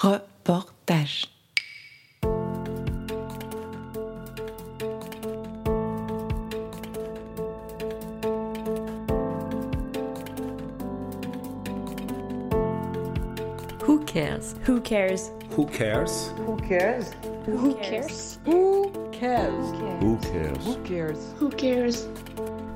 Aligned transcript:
Reportage. 0.00 1.26
Who 13.82 14.00
cares? 14.06 14.54
Who 14.64 14.80
cares? 14.80 15.30
Who 15.50 15.66
cares? 15.66 16.32
Who 16.38 16.56
cares? 16.56 17.12
Who 17.44 17.74
cares? 17.74 18.38
Who 18.46 19.10
cares? 19.12 19.70
Who 20.00 20.16
cares? 20.22 20.64
Who 20.64 20.76
cares? 20.82 21.34
Who 21.36 21.50
cares? 21.50 22.08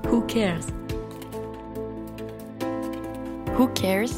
Who 0.05 0.27
cares? 0.27 0.73
Who 3.57 3.69
Cares 3.69 4.13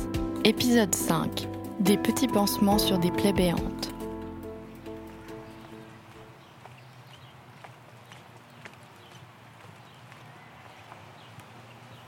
Épisode 0.45 0.95
5 0.95 1.56
Des 1.87 1.97
petits 1.97 2.27
pansements 2.27 2.79
sur 2.79 2.99
des 2.99 3.13
plaies 3.13 3.33
béantes. 3.33 3.95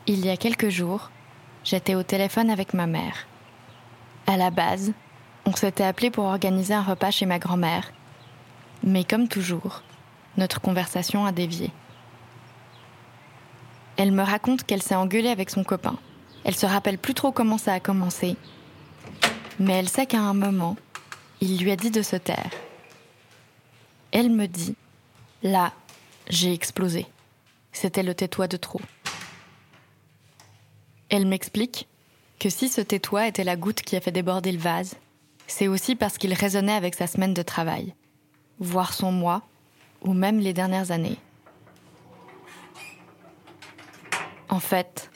Il 0.09 0.27
y 0.27 0.30
a 0.30 0.37
quelques 0.37 0.68
jours, 0.68 1.12
j'étais 1.62 1.95
au 1.95 2.02
téléphone 2.02 2.51
avec 2.51 2.74
ma 2.74 2.88
mère. 2.88 3.28
À 4.27 4.37
la 4.37 4.51
base, 4.51 4.92
on 5.46 5.54
s'était 5.54 5.84
appelé 5.84 6.10
pour 6.10 6.24
organiser 6.24 6.74
un 6.74 6.82
repas 6.82 7.12
chez 7.12 7.26
ma 7.26 7.38
grand-mère. 7.38 7.92
Mais 8.82 9.04
comme 9.04 9.29
toujours, 9.29 9.84
notre 10.37 10.60
conversation 10.60 11.24
a 11.24 11.30
dévié. 11.30 11.70
Elle 13.96 14.10
me 14.10 14.24
raconte 14.24 14.65
qu'elle 14.65 14.82
s'est 14.82 14.96
engueulée 14.96 15.30
avec 15.30 15.51
son 15.51 15.62
copain. 15.62 15.98
Elle 16.45 16.56
se 16.56 16.66
rappelle 16.66 16.98
plus 16.98 17.15
trop 17.15 17.30
comment 17.30 17.59
ça 17.59 17.74
a 17.74 17.80
commencé. 17.80 18.37
Mais 19.58 19.74
elle 19.74 19.88
sait 19.88 20.06
qu'à 20.06 20.20
un 20.20 20.34
moment, 20.34 20.76
il 21.40 21.58
lui 21.58 21.70
a 21.70 21.76
dit 21.76 21.90
de 21.90 22.02
se 22.02 22.16
taire. 22.16 22.50
Elle 24.12 24.30
me 24.30 24.46
dit 24.46 24.74
Là, 25.42 25.73
j'ai 26.28 26.52
explosé. 26.52 27.06
C'était 27.73 28.02
le 28.02 28.15
tais-toi 28.15 28.48
de 28.48 28.56
trop. 28.56 28.80
Elle 31.10 31.26
m'explique 31.26 31.88
que 32.38 32.50
si 32.50 32.68
ce 32.68 32.80
tais-toi 32.80 33.28
était 33.28 33.45
la 33.45 33.56
goutte 33.56 33.82
qui 33.82 33.96
a 33.96 34.00
fait 34.00 34.12
déborder 34.12 34.52
le 34.52 34.59
vase, 34.59 34.96
c'est 35.46 35.68
aussi 35.68 35.96
parce 35.96 36.18
qu'il 36.18 36.34
résonnait 36.34 36.72
avec 36.74 36.95
sa 36.95 37.06
semaine 37.06 37.34
de 37.34 37.43
travail, 37.43 37.95
voire 38.59 38.93
son 38.93 39.10
mois, 39.10 39.43
ou 40.02 40.12
même 40.12 40.38
les 40.38 40.52
dernières 40.52 40.90
années. 40.90 41.16
En 44.48 44.60
fait, 44.60 45.10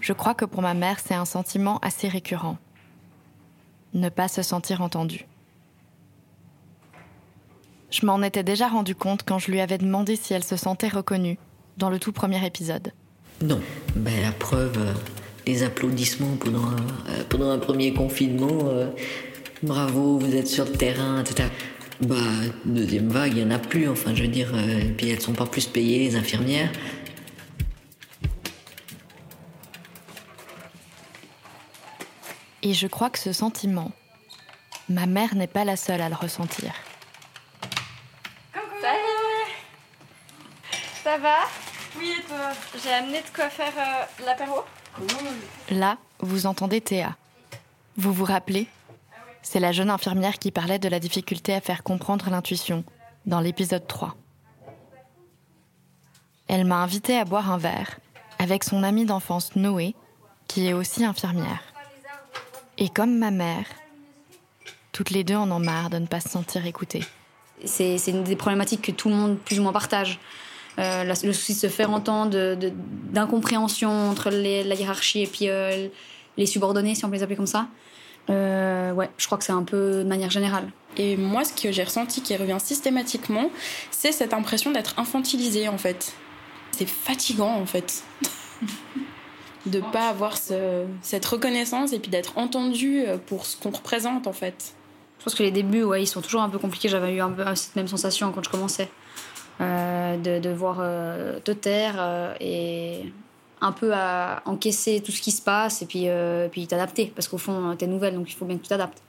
je 0.00 0.12
crois 0.12 0.34
que 0.34 0.44
pour 0.44 0.62
ma 0.62 0.74
mère, 0.74 1.00
c'est 1.00 1.14
un 1.14 1.24
sentiment 1.24 1.78
assez 1.78 2.08
récurrent. 2.08 2.58
Ne 3.94 4.08
pas 4.08 4.28
se 4.28 4.42
sentir 4.42 4.82
entendue. 4.82 5.26
Je 7.90 8.04
m'en 8.04 8.22
étais 8.22 8.42
déjà 8.42 8.68
rendu 8.68 8.94
compte 8.94 9.22
quand 9.26 9.38
je 9.38 9.50
lui 9.50 9.60
avais 9.60 9.78
demandé 9.78 10.16
si 10.16 10.34
elle 10.34 10.44
se 10.44 10.56
sentait 10.56 10.88
reconnue 10.88 11.38
dans 11.78 11.88
le 11.90 11.98
tout 11.98 12.12
premier 12.12 12.44
épisode. 12.44 12.92
Non. 13.42 13.60
Ben, 13.96 14.20
la 14.22 14.32
preuve, 14.32 14.76
euh, 14.78 14.92
les 15.46 15.62
applaudissements 15.62 16.36
pendant 16.38 16.64
un, 16.66 16.76
euh, 17.10 17.22
pendant 17.28 17.50
un 17.50 17.58
premier 17.58 17.94
confinement. 17.94 18.68
euh, 18.68 18.90
bravo, 19.62 20.18
vous 20.18 20.34
êtes 20.34 20.48
sur 20.48 20.66
le 20.66 20.72
terrain, 20.72 21.20
etc. 21.20 21.48
Bah, 22.02 22.16
deuxième 22.64 23.08
vague, 23.08 23.32
il 23.36 23.44
n'y 23.44 23.52
en 23.52 23.54
a 23.54 23.58
plus. 23.58 23.88
Enfin, 23.88 24.14
je 24.14 24.22
veux 24.22 24.28
dire, 24.28 24.52
et 24.56 24.92
puis 24.96 25.08
elles 25.10 25.20
sont 25.20 25.32
pas 25.32 25.46
plus 25.46 25.66
payées, 25.66 25.98
les 26.10 26.16
infirmières. 26.16 26.70
Et 32.68 32.74
je 32.74 32.86
crois 32.86 33.08
que 33.08 33.18
ce 33.18 33.32
sentiment, 33.32 33.92
ma 34.90 35.06
mère 35.06 35.34
n'est 35.34 35.46
pas 35.46 35.64
la 35.64 35.74
seule 35.74 36.02
à 36.02 36.10
le 36.10 36.14
ressentir. 36.14 36.74
Salut 38.82 39.48
Ça 41.02 41.16
va 41.16 41.36
Oui, 41.96 42.12
et 42.18 42.22
toi 42.24 42.50
J'ai 42.84 42.92
amené 42.92 43.22
de 43.22 43.34
quoi 43.34 43.48
faire 43.48 43.72
euh, 43.74 44.26
l'apéro. 44.26 44.56
Là, 45.70 45.96
vous 46.20 46.44
entendez 46.44 46.82
Théa. 46.82 47.16
Vous 47.96 48.12
vous 48.12 48.26
rappelez? 48.26 48.68
C'est 49.40 49.60
la 49.60 49.72
jeune 49.72 49.88
infirmière 49.88 50.38
qui 50.38 50.50
parlait 50.50 50.78
de 50.78 50.90
la 50.90 51.00
difficulté 51.00 51.54
à 51.54 51.62
faire 51.62 51.82
comprendre 51.82 52.28
l'intuition 52.28 52.84
dans 53.24 53.40
l'épisode 53.40 53.86
3. 53.86 54.14
Elle 56.48 56.66
m'a 56.66 56.82
invité 56.82 57.16
à 57.16 57.24
boire 57.24 57.50
un 57.50 57.56
verre 57.56 57.98
avec 58.38 58.62
son 58.62 58.82
amie 58.82 59.06
d'enfance 59.06 59.56
Noé, 59.56 59.94
qui 60.48 60.66
est 60.66 60.74
aussi 60.74 61.02
infirmière. 61.06 61.62
Et 62.78 62.88
comme 62.88 63.18
ma 63.18 63.30
mère, 63.30 63.66
toutes 64.92 65.10
les 65.10 65.24
deux 65.24 65.34
en 65.34 65.50
ont 65.50 65.58
marre 65.58 65.90
de 65.90 65.98
ne 65.98 66.06
pas 66.06 66.20
se 66.20 66.28
sentir 66.28 66.64
écoutées. 66.66 67.04
C'est 67.64 67.96
une 68.06 68.22
des 68.22 68.36
problématiques 68.36 68.82
que 68.82 68.92
tout 68.92 69.08
le 69.08 69.16
monde 69.16 69.38
plus 69.38 69.58
ou 69.58 69.62
moins 69.62 69.72
partage. 69.72 70.18
Euh, 70.78 71.02
la- 71.02 71.14
le 71.24 71.32
souci 71.32 71.54
de 71.54 71.58
se 71.58 71.68
faire 71.68 71.90
entendre, 71.90 72.54
d'incompréhension 73.10 73.90
entre 74.10 74.30
les- 74.30 74.62
la 74.62 74.76
hiérarchie 74.76 75.22
et 75.22 75.26
puis 75.26 75.48
euh, 75.48 75.88
les 76.36 76.46
subordonnés, 76.46 76.94
si 76.94 77.04
on 77.04 77.08
peut 77.08 77.16
les 77.16 77.22
appeler 77.24 77.36
comme 77.36 77.48
ça. 77.48 77.66
Euh, 78.30 78.92
ouais, 78.92 79.10
je 79.18 79.26
crois 79.26 79.38
que 79.38 79.44
c'est 79.44 79.52
un 79.52 79.64
peu 79.64 80.04
de 80.04 80.08
manière 80.08 80.30
générale. 80.30 80.70
Et 80.96 81.16
moi, 81.16 81.44
ce 81.44 81.52
que 81.52 81.72
j'ai 81.72 81.82
ressenti 81.82 82.22
qui 82.22 82.36
revient 82.36 82.58
systématiquement, 82.62 83.50
c'est 83.90 84.12
cette 84.12 84.32
impression 84.34 84.70
d'être 84.70 84.96
infantilisé 84.98 85.68
en 85.68 85.78
fait. 85.78 86.12
C'est 86.70 86.88
fatigant 86.88 87.54
en 87.54 87.66
fait. 87.66 88.04
de 89.66 89.80
pas 89.80 90.08
avoir 90.08 90.36
ce- 90.36 90.86
cette 91.02 91.24
reconnaissance 91.26 91.92
et 91.92 91.98
puis 91.98 92.10
d'être 92.10 92.38
entendu 92.38 93.02
euh, 93.06 93.16
pour 93.18 93.44
ce 93.46 93.56
qu'on 93.56 93.70
représente 93.70 94.26
en 94.26 94.32
fait. 94.32 94.74
Je 95.18 95.24
pense 95.24 95.34
que 95.34 95.42
les 95.42 95.50
débuts, 95.50 95.82
ouais, 95.82 96.02
ils 96.02 96.06
sont 96.06 96.20
toujours 96.22 96.42
un 96.42 96.48
peu 96.48 96.58
compliqués. 96.58 96.88
J'avais 96.88 97.14
eu 97.14 97.20
un 97.20 97.30
peu 97.30 97.44
cette 97.56 97.74
même 97.76 97.88
sensation 97.88 98.30
quand 98.32 98.42
je 98.44 98.50
commençais. 98.50 98.88
Euh, 99.60 100.16
de, 100.16 100.38
de 100.38 100.50
voir 100.50 100.76
euh, 100.78 101.40
te 101.40 101.50
taire 101.50 101.96
euh, 101.98 102.32
et 102.40 103.12
un 103.60 103.72
peu 103.72 103.92
à 103.92 104.40
encaisser 104.44 105.00
tout 105.00 105.10
ce 105.10 105.20
qui 105.20 105.32
se 105.32 105.42
passe 105.42 105.82
et 105.82 105.86
puis, 105.86 106.04
euh, 106.08 106.46
puis 106.48 106.68
t'adapter. 106.68 107.12
Parce 107.12 107.26
qu'au 107.26 107.38
fond, 107.38 107.74
t'es 107.76 107.88
nouvelle, 107.88 108.14
donc 108.14 108.30
il 108.30 108.36
faut 108.36 108.44
bien 108.44 108.56
que 108.56 108.62
tu 108.62 108.68
t'adaptes. 108.68 109.02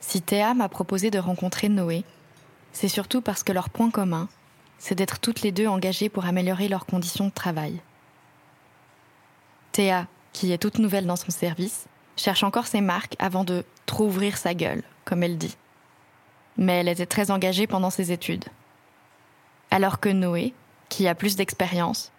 Si 0.00 0.20
Théa 0.20 0.52
m'a 0.52 0.68
proposé 0.68 1.10
de 1.10 1.18
rencontrer 1.18 1.70
Noé, 1.70 2.04
c'est 2.72 2.88
surtout 2.88 3.22
parce 3.22 3.42
que 3.42 3.52
leur 3.52 3.70
point 3.70 3.90
commun, 3.90 4.28
c'est 4.78 4.94
d'être 4.94 5.18
toutes 5.20 5.40
les 5.40 5.52
deux 5.52 5.66
engagées 5.66 6.10
pour 6.10 6.26
améliorer 6.26 6.68
leurs 6.68 6.84
conditions 6.84 7.26
de 7.28 7.32
travail. 7.32 7.80
Théa, 9.72 10.06
qui 10.32 10.52
est 10.52 10.58
toute 10.58 10.78
nouvelle 10.78 11.06
dans 11.06 11.16
son 11.16 11.30
service, 11.30 11.86
cherche 12.16 12.42
encore 12.42 12.66
ses 12.66 12.80
marques 12.80 13.16
avant 13.18 13.44
de 13.44 13.64
trop 13.86 14.06
ouvrir 14.06 14.36
sa 14.36 14.54
gueule, 14.54 14.82
comme 15.04 15.22
elle 15.22 15.38
dit. 15.38 15.56
Mais 16.56 16.80
elle 16.80 16.88
était 16.88 17.06
très 17.06 17.30
engagée 17.30 17.66
pendant 17.66 17.90
ses 17.90 18.12
études. 18.12 18.44
Alors 19.70 20.00
que 20.00 20.08
Noé, 20.08 20.52
qui 20.88 21.06
a 21.08 21.14
plus 21.14 21.36
d'expérience, 21.36 22.12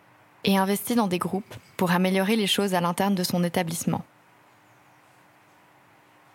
est 0.44 0.58
investi 0.58 0.96
dans 0.96 1.08
des 1.08 1.20
groupes 1.20 1.56
pour 1.78 1.92
améliorer 1.92 2.36
les 2.36 2.48
choses 2.48 2.74
à 2.74 2.82
l'interne 2.82 3.16
de 3.16 3.24
son 3.24 3.44
établissement. 3.44 4.04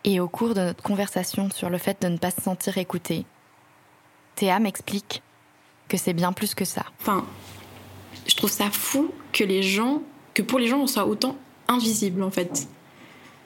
Et 0.05 0.21
au 0.21 0.29
cours 0.29 0.55
de 0.55 0.61
notre 0.61 0.83
conversation 0.83 1.51
sur 1.51 1.69
le 1.69 1.79
fait 1.79 2.01
de 2.03 2.09
ne 2.09 2.17
pas 2.17 2.31
se 2.31 2.41
sentir 2.41 2.79
écoutée, 2.79 3.27
Théa 4.37 4.59
m'explique 4.61 5.23
que 5.89 5.97
c'est 5.97 6.13
bien 6.13 6.33
plus 6.33 6.55
que 6.55 6.65
ça. 6.65 6.85
Enfin, 7.01 7.25
je 8.27 8.37
trouve 8.37 8.51
ça 8.51 8.71
fou 8.71 9.13
que 9.33 9.43
les 9.43 9.63
gens, 9.63 10.03
que 10.37 10.43
pour 10.43 10.59
les 10.59 10.67
gens, 10.69 10.81
on 10.81 10.87
soit 10.87 11.07
autant 11.07 11.37
invisible 11.67 12.23
en 12.23 12.31
fait. 12.31 12.69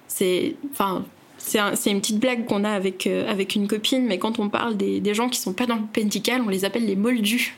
C'est, 0.08 0.56
enfin, 0.72 1.04
c'est 1.38 1.58
un- 1.60 1.74
une 1.86 2.00
petite 2.00 2.18
blague 2.18 2.44
qu'on 2.46 2.64
a 2.64 2.70
avec, 2.70 3.06
euh, 3.06 3.30
avec 3.30 3.54
une 3.54 3.68
copine, 3.68 4.04
mais 4.06 4.18
quand 4.18 4.38
on 4.40 4.48
parle 4.48 4.76
des, 4.76 5.00
des 5.00 5.14
gens 5.14 5.28
qui 5.28 5.38
sont 5.38 5.52
pas 5.52 5.66
dans 5.66 5.76
le 5.76 5.82
médical, 5.96 6.42
on 6.44 6.48
les 6.48 6.64
appelle 6.64 6.84
les 6.84 6.96
moldus. 6.96 7.56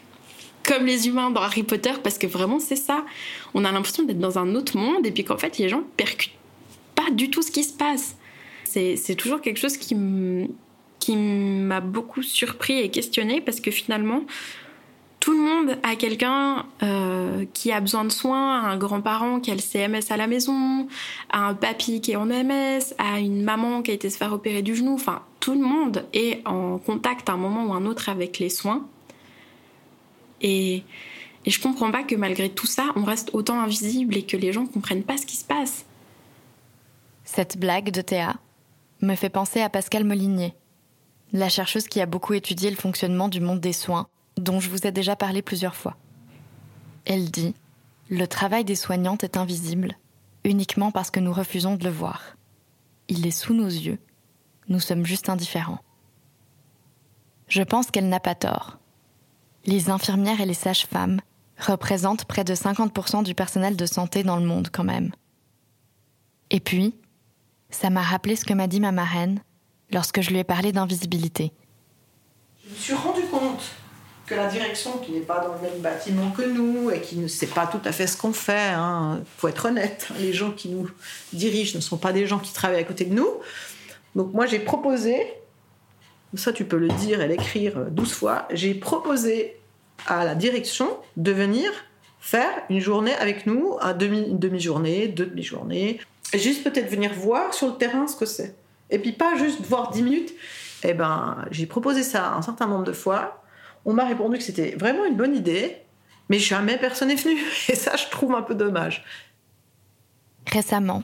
Comme 0.65 0.85
les 0.87 1.09
humains 1.09 1.31
dans 1.31 1.41
Harry 1.41 1.65
Potter, 1.65 1.91
parce 2.05 2.19
que 2.19 2.27
vraiment 2.29 2.61
c'est 2.61 2.77
ça. 2.77 3.05
On 3.55 3.65
a 3.65 3.73
l'impression 3.73 4.05
d'être 4.05 4.21
dans 4.21 4.39
un 4.39 4.55
autre 4.55 4.77
monde 4.77 5.05
et 5.05 5.11
puis 5.11 5.25
qu'en 5.25 5.37
fait 5.39 5.59
les 5.59 5.69
gens 5.69 5.83
percutent 5.97 6.37
pas 6.95 7.11
du 7.11 7.31
tout 7.31 7.43
ce 7.43 7.51
qui 7.51 7.65
se 7.65 7.73
passe. 7.73 8.17
C'est 8.65 9.17
toujours 9.17 9.41
quelque 9.41 9.59
chose 9.59 9.77
qui 9.77 9.97
qui 11.01 11.17
m'a 11.17 11.81
beaucoup 11.81 12.23
surpris 12.23 12.79
et 12.79 12.89
questionné 12.91 13.41
parce 13.41 13.59
que 13.61 13.73
finalement, 13.73 14.23
tout 15.23 15.31
le 15.31 15.39
monde 15.39 15.79
a 15.85 15.95
quelqu'un 15.95 16.67
euh, 16.83 17.45
qui 17.55 17.71
a 17.71 17.81
besoin 17.81 18.05
de 18.05 18.11
soins, 18.11 18.65
un 18.65 18.77
grand-parent 18.77 19.39
qui 19.39 19.53
a 19.53 19.55
le 19.55 19.61
CMS 19.61 20.11
à 20.11 20.17
la 20.17 20.27
maison, 20.27 20.89
un 21.31 21.55
papy 21.55 22.01
qui 22.01 22.11
est 22.11 22.17
en 22.17 22.27
MS, 22.27 22.93
a 22.99 23.21
une 23.21 23.45
maman 23.45 23.83
qui 23.83 23.93
a 23.93 23.95
été 23.95 24.11
se 24.11 24.17
faire 24.17 24.33
opérer 24.33 24.63
du 24.63 24.75
genou. 24.75 24.95
Enfin, 24.95 25.23
tout 25.39 25.55
le 25.55 25.61
monde 25.61 26.05
est 26.13 26.45
en 26.45 26.79
contact 26.79 27.29
à 27.29 27.35
un 27.35 27.37
moment 27.37 27.67
ou 27.67 27.73
un 27.73 27.87
autre 27.87 28.09
avec 28.09 28.41
les 28.41 28.49
soins. 28.49 28.85
Et, 30.41 30.83
et 31.47 31.51
je 31.53 31.61
comprends 31.63 31.93
pas 31.93 32.03
que 32.03 32.17
malgré 32.17 32.49
tout 32.49 32.67
ça, 32.67 32.87
on 32.97 33.05
reste 33.05 33.31
autant 33.33 33.61
invisible 33.61 34.17
et 34.17 34.27
que 34.27 34.37
les 34.37 34.53
gens 34.53 34.67
comprennent 34.67 35.05
pas 35.05 35.19
ce 35.19 35.27
qui 35.27 35.37
se 35.37 35.45
passe. 35.45 35.85
Cette 37.23 37.59
blague 37.59 37.93
de 37.93 38.01
Théa 38.01 38.35
me 39.03 39.15
fait 39.15 39.31
penser 39.31 39.61
à 39.61 39.69
Pascal 39.71 40.03
Molinier, 40.03 40.53
la 41.33 41.49
chercheuse 41.49 41.87
qui 41.87 42.01
a 42.01 42.07
beaucoup 42.07 42.35
étudié 42.35 42.71
le 42.71 42.77
fonctionnement 42.77 43.29
du 43.29 43.41
monde 43.41 43.61
des 43.61 43.73
soins, 43.73 44.09
dont 44.37 44.61
je 44.61 44.71
vous 44.71 44.87
ai 44.87 44.93
déjà 44.93 45.17
parlé 45.17 45.43
plusieurs 45.43 45.75
fois. 45.75 45.97
Elle 47.05 47.31
dit 47.31 47.55
Le 48.09 48.27
travail 48.27 48.65
des 48.65 48.77
soignantes 48.77 49.25
est 49.25 49.37
invisible, 49.37 49.97
uniquement 50.45 50.91
parce 50.91 51.11
que 51.11 51.21
nous 51.21 51.33
refusons 51.33 51.77
de 51.77 51.85
le 51.85 51.91
voir. 51.91 52.37
Il 53.09 53.27
est 53.27 53.31
sous 53.31 53.55
nos 53.55 53.67
yeux, 53.67 53.99
nous 54.69 54.81
sommes 54.81 55.05
juste 55.05 55.29
indifférents. 55.29 55.81
Je 57.49 57.63
pense 57.63 57.91
qu'elle 57.91 58.09
n'a 58.09 58.21
pas 58.21 58.35
tort. 58.35 58.79
Les 59.67 59.91
infirmières 59.91 60.41
et 60.41 60.47
les 60.47 60.55
sages-femmes 60.55 61.21
représentent 61.59 62.25
près 62.25 62.45
de 62.45 62.55
50% 62.55 63.23
du 63.23 63.35
personnel 63.35 63.77
de 63.77 63.87
santé 63.87 64.23
dans 64.23 64.37
le 64.37 64.47
monde 64.47 64.69
quand 64.73 64.85
même. 64.85 65.13
Et 66.51 66.61
puis, 66.61 66.95
ça 67.71 67.91
m'a 67.91 68.03
rappelé 68.03 68.37
ce 68.37 68.45
que 68.45 68.55
m'a 68.55 68.67
dit 68.67 68.81
ma 68.81 68.93
marraine 68.93 69.41
lorsque 69.91 70.21
je 70.21 70.31
lui 70.31 70.39
ai 70.39 70.45
parlé 70.45 70.73
d'invisibilité. 70.73 71.53
Je 72.65 72.71
me 72.71 72.77
suis 72.77 72.95
rendu 72.95 73.23
compte 73.31 73.73
que 74.33 74.37
la 74.37 74.47
direction, 74.47 74.99
qui 74.99 75.13
n'est 75.13 75.21
pas 75.21 75.41
dans 75.41 75.55
le 75.55 75.61
même 75.61 75.81
bâtiment 75.81 76.31
que 76.31 76.43
nous 76.43 76.91
et 76.91 77.01
qui 77.01 77.17
ne 77.17 77.29
sait 77.29 77.47
pas 77.47 77.67
tout 77.67 77.81
à 77.85 77.93
fait 77.93 78.07
ce 78.07 78.17
qu'on 78.17 78.33
fait, 78.33 78.71
il 78.71 78.75
hein, 78.75 79.21
faut 79.37 79.49
être 79.49 79.67
honnête, 79.67 80.09
hein, 80.11 80.15
les 80.21 80.33
gens 80.33 80.53
qui 80.53 80.69
nous 80.69 80.91
dirigent 81.33 81.77
ne 81.77 81.83
sont 81.83 81.99
pas 81.99 82.13
des 82.13 82.27
gens 82.27 82.39
qui 82.39 82.53
travaillent 82.53 82.81
à 82.81 82.85
côté 82.85 83.05
de 83.05 83.15
nous. 83.15 83.29
Donc 84.15 84.33
moi 84.33 84.47
j'ai 84.47 84.59
proposé, 84.59 85.35
ça 86.35 86.53
tu 86.53 86.65
peux 86.65 86.79
le 86.79 86.89
dire 86.89 87.21
et 87.21 87.29
l'écrire 87.29 87.91
douze 87.91 88.13
fois, 88.13 88.49
j'ai 88.51 88.75
proposé 88.75 89.57
à 90.07 90.25
la 90.25 90.35
direction 90.35 90.89
de 91.17 91.33
venir 91.33 91.71
faire 92.21 92.51
une 92.71 92.81
journée 92.81 93.15
avec 93.15 93.47
nous, 93.47 93.77
un 93.81 93.93
demi, 93.93 94.23
une 94.29 94.39
demi-journée, 94.39 95.09
deux 95.09 95.27
demi-journées, 95.27 96.01
juste 96.35 96.65
peut-être 96.65 96.91
venir 96.91 97.13
voir 97.13 97.53
sur 97.53 97.69
le 97.69 97.75
terrain 97.75 98.07
ce 98.07 98.17
que 98.17 98.27
c'est. 98.27 98.55
Et 98.91 98.99
puis 98.99 99.13
pas 99.13 99.37
juste 99.37 99.61
voir 99.63 99.91
dix 99.91 100.03
minutes. 100.03 100.33
Eh 100.85 100.95
ben, 100.95 101.45
j'ai 101.51 101.67
proposé 101.67 102.03
ça 102.03 102.33
un 102.35 102.43
certain 102.43 102.67
nombre 102.67 102.85
de 102.85 102.93
fois. 102.93 103.42
On 103.85 103.93
m'a 103.93 104.05
répondu 104.05 104.39
que 104.39 104.45
c'était 104.45 104.75
vraiment 104.77 105.05
une 105.05 105.17
bonne 105.17 105.35
idée, 105.35 105.77
mais 106.29 106.39
jamais 106.39 106.79
personne 106.79 107.09
n'est 107.09 107.17
venu. 107.17 107.41
Et 107.69 107.75
ça, 107.75 107.97
je 107.97 108.09
trouve 108.09 108.35
un 108.35 108.43
peu 108.43 108.55
dommage. 108.55 109.05
Récemment, 110.47 111.03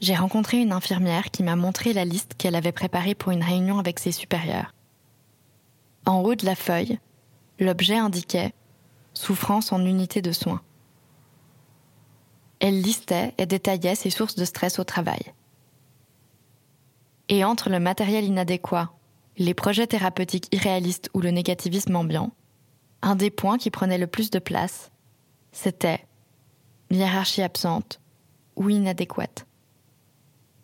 j'ai 0.00 0.14
rencontré 0.14 0.58
une 0.58 0.72
infirmière 0.72 1.30
qui 1.30 1.42
m'a 1.42 1.56
montré 1.56 1.92
la 1.92 2.04
liste 2.04 2.34
qu'elle 2.36 2.56
avait 2.56 2.72
préparée 2.72 3.14
pour 3.14 3.32
une 3.32 3.42
réunion 3.42 3.78
avec 3.78 3.98
ses 3.98 4.12
supérieurs. 4.12 4.74
En 6.06 6.20
haut 6.20 6.34
de 6.34 6.44
la 6.44 6.56
feuille, 6.56 6.98
l'objet 7.60 7.96
indiquait 7.96 8.52
souffrance 9.14 9.72
en 9.72 9.84
unité 9.84 10.22
de 10.22 10.32
soins. 10.32 10.62
Elle 12.58 12.80
listait 12.80 13.34
et 13.38 13.46
détaillait 13.46 13.94
ses 13.94 14.10
sources 14.10 14.34
de 14.34 14.44
stress 14.44 14.78
au 14.78 14.84
travail. 14.84 15.20
Et 17.28 17.44
entre 17.44 17.70
le 17.70 17.80
matériel 17.80 18.24
inadéquat, 18.24 18.92
les 19.38 19.54
projets 19.54 19.86
thérapeutiques 19.86 20.48
irréalistes 20.52 21.10
ou 21.14 21.20
le 21.20 21.30
négativisme 21.30 21.96
ambiant, 21.96 22.32
un 23.02 23.16
des 23.16 23.30
points 23.30 23.58
qui 23.58 23.70
prenait 23.70 23.98
le 23.98 24.06
plus 24.06 24.30
de 24.30 24.38
place, 24.38 24.90
c'était 25.52 26.06
hiérarchie 26.90 27.42
absente 27.42 28.00
ou 28.56 28.68
inadéquate. 28.68 29.46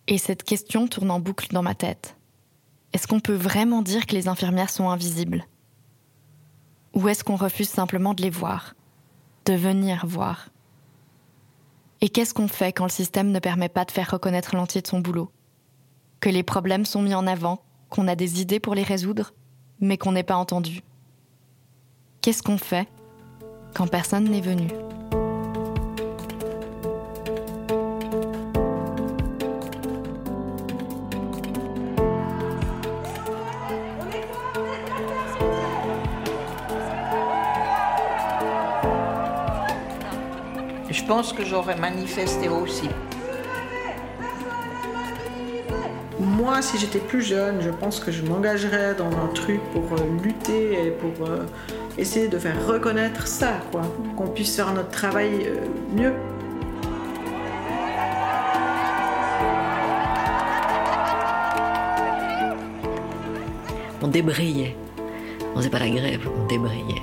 Et 0.06 0.18
cette 0.18 0.42
question 0.42 0.86
tourne 0.86 1.10
en 1.10 1.20
boucle 1.20 1.52
dans 1.52 1.62
ma 1.62 1.74
tête. 1.74 2.16
Est-ce 2.92 3.06
qu'on 3.06 3.20
peut 3.20 3.34
vraiment 3.34 3.82
dire 3.82 4.06
que 4.06 4.14
les 4.14 4.28
infirmières 4.28 4.70
sont 4.70 4.88
invisibles? 4.88 5.46
Ou 6.94 7.08
est-ce 7.08 7.24
qu'on 7.24 7.36
refuse 7.36 7.68
simplement 7.68 8.14
de 8.14 8.22
les 8.22 8.30
voir 8.30 8.74
De 9.44 9.52
venir 9.52 10.06
voir? 10.06 10.48
Et 12.00 12.08
qu'est-ce 12.08 12.32
qu'on 12.32 12.48
fait 12.48 12.72
quand 12.72 12.84
le 12.84 12.90
système 12.90 13.32
ne 13.32 13.38
permet 13.38 13.68
pas 13.68 13.84
de 13.84 13.90
faire 13.90 14.10
reconnaître 14.10 14.56
l'entier 14.56 14.80
de 14.80 14.86
son 14.86 15.00
boulot? 15.00 15.30
Que 16.20 16.30
les 16.30 16.42
problèmes 16.42 16.86
sont 16.86 17.02
mis 17.02 17.14
en 17.14 17.26
avant? 17.26 17.62
Qu'on 17.90 18.08
a 18.08 18.14
des 18.14 18.40
idées 18.40 18.60
pour 18.60 18.74
les 18.74 18.82
résoudre, 18.82 19.32
mais 19.80 19.96
qu'on 19.96 20.12
n'est 20.12 20.22
pas 20.22 20.36
entendu. 20.36 20.82
Qu'est-ce 22.20 22.42
qu'on 22.42 22.58
fait 22.58 22.88
quand 23.74 23.86
personne 23.86 24.24
n'est 24.24 24.40
venu? 24.40 24.68
Je 40.90 41.04
pense 41.04 41.32
que 41.32 41.42
j'aurais 41.42 41.76
manifesté 41.76 42.50
aussi. 42.50 42.88
Moi, 46.48 46.62
si 46.62 46.78
j'étais 46.78 46.98
plus 46.98 47.20
jeune, 47.20 47.60
je 47.60 47.68
pense 47.68 48.00
que 48.00 48.10
je 48.10 48.22
m'engagerais 48.22 48.94
dans 48.94 49.10
un 49.10 49.26
truc 49.34 49.60
pour 49.74 49.84
euh, 49.92 50.24
lutter 50.24 50.86
et 50.86 50.90
pour 50.92 51.28
euh, 51.28 51.44
essayer 51.98 52.26
de 52.28 52.38
faire 52.38 52.66
reconnaître 52.66 53.26
ça, 53.26 53.60
quoi. 53.70 53.82
Qu'on 54.16 54.28
puisse 54.28 54.56
faire 54.56 54.72
notre 54.72 54.88
travail 54.88 55.46
euh, 55.46 55.56
mieux. 55.94 56.14
On 64.00 64.08
débrayait. 64.08 64.74
On 65.54 65.58
faisait 65.58 65.68
pas 65.68 65.80
la 65.80 65.90
grève, 65.90 66.26
on 66.34 66.46
débrayait. 66.46 67.02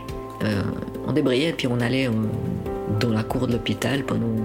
on 1.07 1.11
débrayait, 1.11 1.53
puis 1.53 1.67
on 1.67 1.79
allait 1.79 2.09
dans 2.99 3.09
la 3.09 3.23
cour 3.23 3.45
de 3.45 3.53
l'hôpital 3.53 4.03
pendant, 4.03 4.41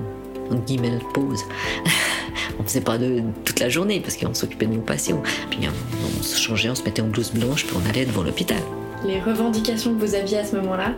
une 0.51 0.61
guillemets, 0.61 0.99
pause. 1.15 1.45
on 2.59 2.65
faisait 2.65 2.81
pas 2.81 2.99
de 2.99 3.23
toute 3.45 3.61
la 3.61 3.69
journée 3.69 4.01
parce 4.01 4.17
qu'on 4.17 4.35
s'occupait 4.35 4.67
de 4.67 4.75
nos 4.75 4.81
patients. 4.81 5.23
Puis 5.51 5.61
on, 5.67 6.23
se 6.23 6.39
changeait, 6.39 6.71
on 6.71 6.75
se 6.75 6.83
mettait 6.83 7.03
en 7.03 7.09
blouse 7.09 7.33
blanche, 7.33 7.67
puis 7.67 7.77
on 7.77 7.89
allait 7.89 8.07
devant 8.07 8.23
l'hôpital. 8.23 8.61
Les 9.05 9.21
revendications 9.21 9.95
que 9.95 10.05
vous 10.05 10.15
aviez 10.15 10.39
à 10.39 10.45
ce 10.45 10.57
moment-là 10.57 10.95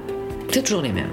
C'est 0.50 0.62
toujours 0.62 0.82
les 0.82 0.92
mêmes. 0.92 1.10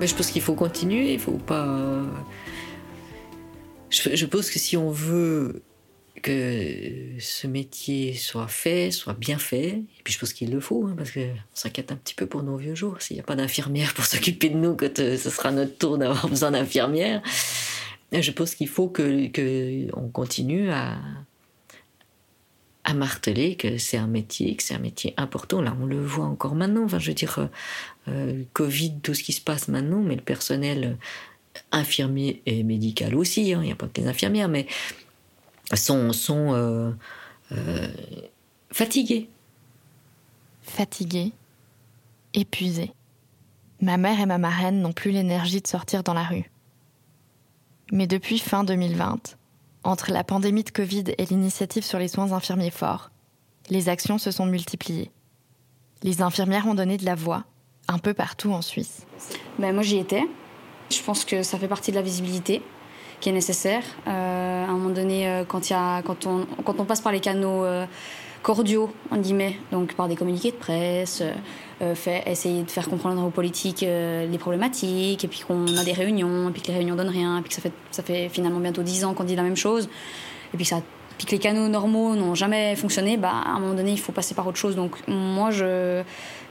Mais 0.00 0.06
je 0.06 0.14
pense 0.14 0.30
qu'il 0.30 0.40
faut 0.40 0.54
continuer, 0.54 1.12
il 1.12 1.18
faut 1.18 1.32
pas. 1.32 1.99
Je, 4.02 4.16
je 4.16 4.26
pense 4.26 4.50
que 4.50 4.58
si 4.58 4.76
on 4.76 4.90
veut 4.90 5.62
que 6.22 7.18
ce 7.18 7.46
métier 7.46 8.14
soit 8.14 8.48
fait, 8.48 8.90
soit 8.90 9.14
bien 9.14 9.38
fait. 9.38 9.68
Et 9.68 10.02
puis 10.04 10.12
je 10.12 10.18
pense 10.18 10.32
qu'il 10.32 10.50
le 10.50 10.60
faut, 10.60 10.86
hein, 10.86 10.94
parce 10.96 11.10
qu'on 11.12 11.34
s'inquiète 11.54 11.92
un 11.92 11.96
petit 11.96 12.14
peu 12.14 12.26
pour 12.26 12.42
nos 12.42 12.56
vieux 12.56 12.74
jours. 12.74 13.00
S'il 13.00 13.16
n'y 13.16 13.20
a 13.20 13.24
pas 13.24 13.36
d'infirmière 13.36 13.94
pour 13.94 14.04
s'occuper 14.06 14.50
de 14.50 14.56
nous 14.56 14.74
quand 14.74 14.98
euh, 14.98 15.16
ce 15.16 15.30
sera 15.30 15.50
notre 15.50 15.76
tour 15.76 15.98
d'avoir 15.98 16.28
besoin 16.28 16.50
d'infirmière, 16.50 17.22
je 18.12 18.30
pense 18.32 18.54
qu'il 18.54 18.68
faut 18.68 18.88
que, 18.88 19.28
que, 19.28 19.86
on 19.96 20.08
continue 20.08 20.70
à, 20.70 20.98
à 22.84 22.94
marteler 22.94 23.54
que 23.56 23.78
c'est 23.78 23.98
un 23.98 24.08
métier, 24.08 24.56
que 24.56 24.62
c'est 24.62 24.74
un 24.74 24.80
métier 24.80 25.14
important. 25.16 25.62
Là, 25.62 25.76
on 25.80 25.86
le 25.86 26.04
voit 26.04 26.26
encore 26.26 26.54
maintenant. 26.54 26.84
Enfin, 26.84 26.98
je 26.98 27.08
veux 27.08 27.14
dire, 27.14 27.48
euh, 28.08 28.42
Covid, 28.52 28.98
tout 29.00 29.14
ce 29.14 29.22
qui 29.22 29.32
se 29.32 29.40
passe 29.40 29.68
maintenant, 29.68 30.00
mais 30.00 30.16
le 30.16 30.22
personnel 30.22 30.98
infirmier 31.72 32.42
et 32.46 32.62
médical 32.62 33.14
aussi. 33.14 33.52
Hein, 33.52 33.60
il 33.62 33.66
n'y 33.66 33.72
a 33.72 33.76
pas 33.76 33.86
que 33.86 34.00
les 34.00 34.08
infirmières, 34.08 34.48
mais 34.48 34.66
sont, 35.74 36.12
sont 36.12 36.54
euh, 36.54 36.90
euh, 37.52 37.88
fatigués. 38.72 39.28
Fatigués, 40.62 41.32
épuisés. 42.34 42.92
Ma 43.80 43.96
mère 43.96 44.20
et 44.20 44.26
ma 44.26 44.38
marraine 44.38 44.82
n'ont 44.82 44.92
plus 44.92 45.10
l'énergie 45.10 45.60
de 45.60 45.66
sortir 45.66 46.02
dans 46.02 46.14
la 46.14 46.24
rue. 46.24 46.50
Mais 47.92 48.06
depuis 48.06 48.38
fin 48.38 48.62
2020, 48.62 49.36
entre 49.82 50.12
la 50.12 50.22
pandémie 50.22 50.64
de 50.64 50.70
Covid 50.70 51.04
et 51.16 51.24
l'initiative 51.26 51.84
sur 51.84 51.98
les 51.98 52.08
soins 52.08 52.32
infirmiers 52.32 52.70
forts, 52.70 53.10
les 53.70 53.88
actions 53.88 54.18
se 54.18 54.30
sont 54.30 54.46
multipliées. 54.46 55.10
Les 56.02 56.22
infirmières 56.22 56.66
ont 56.66 56.74
donné 56.74 56.98
de 56.98 57.04
la 57.04 57.14
voix, 57.14 57.44
un 57.88 57.98
peu 57.98 58.14
partout 58.14 58.52
en 58.52 58.62
Suisse. 58.62 59.06
Ben, 59.58 59.74
moi 59.74 59.82
j'y 59.82 59.98
étais. 59.98 60.24
Je 60.90 61.02
pense 61.02 61.24
que 61.24 61.42
ça 61.42 61.58
fait 61.58 61.68
partie 61.68 61.92
de 61.92 61.96
la 61.96 62.02
visibilité 62.02 62.62
qui 63.20 63.28
est 63.28 63.32
nécessaire. 63.32 63.82
Euh, 64.06 64.64
à 64.64 64.68
un 64.68 64.72
moment 64.72 64.90
donné, 64.90 65.28
euh, 65.28 65.44
quand, 65.46 65.68
y 65.70 65.74
a, 65.74 66.02
quand, 66.02 66.26
on, 66.26 66.46
quand 66.64 66.80
on 66.80 66.84
passe 66.84 67.00
par 67.00 67.12
les 67.12 67.20
canaux 67.20 67.64
euh, 67.64 67.86
cordiaux, 68.42 68.90
guillemets, 69.14 69.56
donc 69.70 69.94
par 69.94 70.08
des 70.08 70.16
communiqués 70.16 70.50
de 70.50 70.56
presse, 70.56 71.22
fait, 71.94 72.22
essayer 72.26 72.62
de 72.62 72.70
faire 72.70 72.88
comprendre 72.88 73.24
aux 73.24 73.30
politiques 73.30 73.82
les 73.82 74.38
problématiques, 74.38 75.24
et 75.24 75.28
puis 75.28 75.40
qu'on 75.40 75.66
a 75.76 75.84
des 75.84 75.92
réunions, 75.92 76.48
et 76.48 76.52
puis 76.52 76.62
que 76.62 76.68
les 76.68 76.74
réunions 76.74 76.96
donnent 76.96 77.10
rien, 77.10 77.38
et 77.38 77.42
puis 77.42 77.50
que 77.50 77.54
ça 77.54 77.60
fait, 77.60 77.72
ça 77.90 78.02
fait 78.02 78.30
finalement 78.30 78.60
bientôt 78.60 78.82
dix 78.82 79.04
ans 79.04 79.12
qu'on 79.12 79.24
dit 79.24 79.36
la 79.36 79.42
même 79.42 79.56
chose, 79.56 79.90
et 80.54 80.56
puis 80.56 80.64
ça 80.64 80.80
puis 81.20 81.26
que 81.26 81.32
les 81.32 81.38
canaux 81.38 81.68
normaux 81.68 82.14
n'ont 82.16 82.34
jamais 82.34 82.74
fonctionné, 82.76 83.18
bah, 83.18 83.30
à 83.44 83.50
un 83.50 83.60
moment 83.60 83.74
donné, 83.74 83.92
il 83.92 84.00
faut 84.00 84.10
passer 84.10 84.34
par 84.34 84.46
autre 84.46 84.56
chose. 84.56 84.74
Donc 84.74 84.96
moi, 85.06 85.50
je 85.50 86.02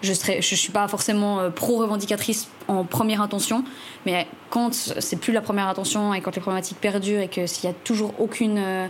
je 0.03 0.13
je 0.13 0.55
suis 0.55 0.71
pas 0.71 0.88
forcément 0.88 1.39
euh, 1.39 1.49
pro-revendicatrice 1.49 2.49
en 2.67 2.83
première 2.83 3.19
intention, 3.19 3.63
mais 4.05 4.27
quand 4.51 4.71
c'est 4.71 5.15
plus 5.15 5.33
la 5.33 5.41
première 5.41 5.67
intention 5.67 6.13
et 6.13 6.21
quand 6.21 6.35
les 6.35 6.41
problématiques 6.41 6.77
perdurent 6.79 7.21
et 7.21 7.29
que 7.29 7.47
s'il 7.47 7.67
y 7.67 7.71
a 7.71 7.75
toujours 7.83 8.13
aucune 8.19 8.59
euh, 8.59 8.88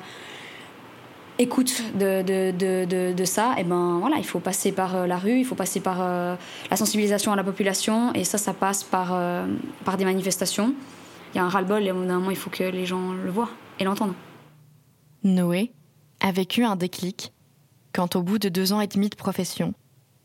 écoute 1.37 1.81
de, 1.97 2.23
de, 2.23 2.51
de, 2.51 3.13
de, 3.13 3.25
ça, 3.25 3.53
et 3.55 3.61
eh 3.61 3.63
ben 3.63 3.99
voilà, 4.01 4.17
il 4.17 4.25
faut 4.25 4.39
passer 4.39 4.73
par 4.73 4.97
euh, 4.97 5.07
la 5.07 5.17
rue, 5.17 5.39
il 5.39 5.45
faut 5.45 5.55
passer 5.55 5.79
par 5.79 5.99
la 5.99 6.75
sensibilisation 6.75 7.31
à 7.31 7.37
la 7.37 7.45
population, 7.45 8.13
et 8.15 8.25
ça, 8.25 8.37
ça 8.37 8.51
passe 8.51 8.83
par, 8.83 9.17
par 9.85 9.95
des 9.95 10.03
manifestations. 10.03 10.73
Il 11.33 11.37
y 11.37 11.39
a 11.39 11.45
un 11.45 11.49
ras-le-bol, 11.49 11.87
et 11.87 11.91
au 11.93 11.95
bout 11.95 12.05
d'un 12.05 12.15
moment, 12.15 12.31
il 12.31 12.35
faut 12.35 12.49
que 12.49 12.65
les 12.65 12.85
gens 12.85 13.13
le 13.13 13.31
voient 13.31 13.51
et 13.79 13.85
l'entendent. 13.85 14.15
Noé 15.23 15.73
a 16.21 16.31
vécu 16.31 16.63
un 16.63 16.75
déclic 16.75 17.33
quand 17.93 18.15
au 18.15 18.21
bout 18.21 18.39
de 18.39 18.49
deux 18.49 18.71
ans 18.71 18.81
et 18.81 18.87
demi 18.87 19.09
de 19.09 19.15
profession, 19.15 19.73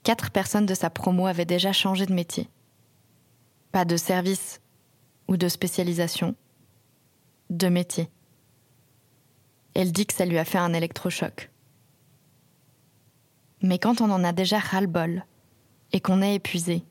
quatre 0.04 0.30
personnes 0.30 0.66
de 0.66 0.74
sa 0.74 0.90
promo 0.90 1.26
avaient 1.26 1.44
déjà 1.44 1.72
changé 1.72 2.06
de 2.06 2.14
métier. 2.14 2.48
Pas 3.72 3.84
de 3.84 3.96
service 3.96 4.60
ou 5.26 5.36
de 5.36 5.48
spécialisation, 5.48 6.36
de 7.50 7.68
métier. 7.68 8.08
Elle 9.74 9.90
dit 9.90 10.06
que 10.06 10.14
ça 10.14 10.26
lui 10.26 10.38
a 10.38 10.44
fait 10.44 10.58
un 10.58 10.74
électrochoc. 10.74 11.50
Mais 13.62 13.78
quand 13.78 14.00
on 14.00 14.10
en 14.10 14.22
a 14.22 14.32
déjà 14.32 14.58
ras-le-bol 14.58 15.24
et 15.92 16.00
qu'on 16.00 16.22
est 16.22 16.36
épuisé, 16.36 16.84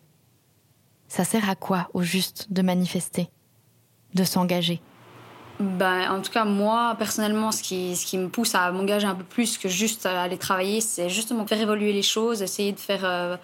ça 1.07 1.24
sert 1.24 1.50
à 1.50 1.55
quoi 1.55 1.89
au 1.93 2.01
juste 2.01 2.51
de 2.51 2.62
manifester, 2.62 3.29
de 4.13 4.24
s'engager? 4.24 4.81
Ben, 5.60 6.12
en 6.12 6.22
tout 6.22 6.31
cas, 6.31 6.45
moi, 6.45 6.95
personnellement, 6.98 7.51
ce 7.51 7.62
qui, 7.62 8.17
me 8.17 8.27
pousse 8.27 8.55
à 8.55 8.72
m'engager 8.72 9.05
un 9.05 9.15
peu 9.15 9.24
plus 9.24 9.57
que 9.57 9.69
juste 9.69 10.05
à 10.05 10.24
aller 10.24 10.38
travailler, 10.38 10.81
c'est 10.81 11.10
justement 11.10 11.45
faire 11.45 11.62
évoluer 11.62 11.93
les 11.93 12.01
choses, 12.01 12.41
essayer 12.41 12.72
de 12.72 12.79
faire. 12.79 13.01
Euh, 13.03 13.38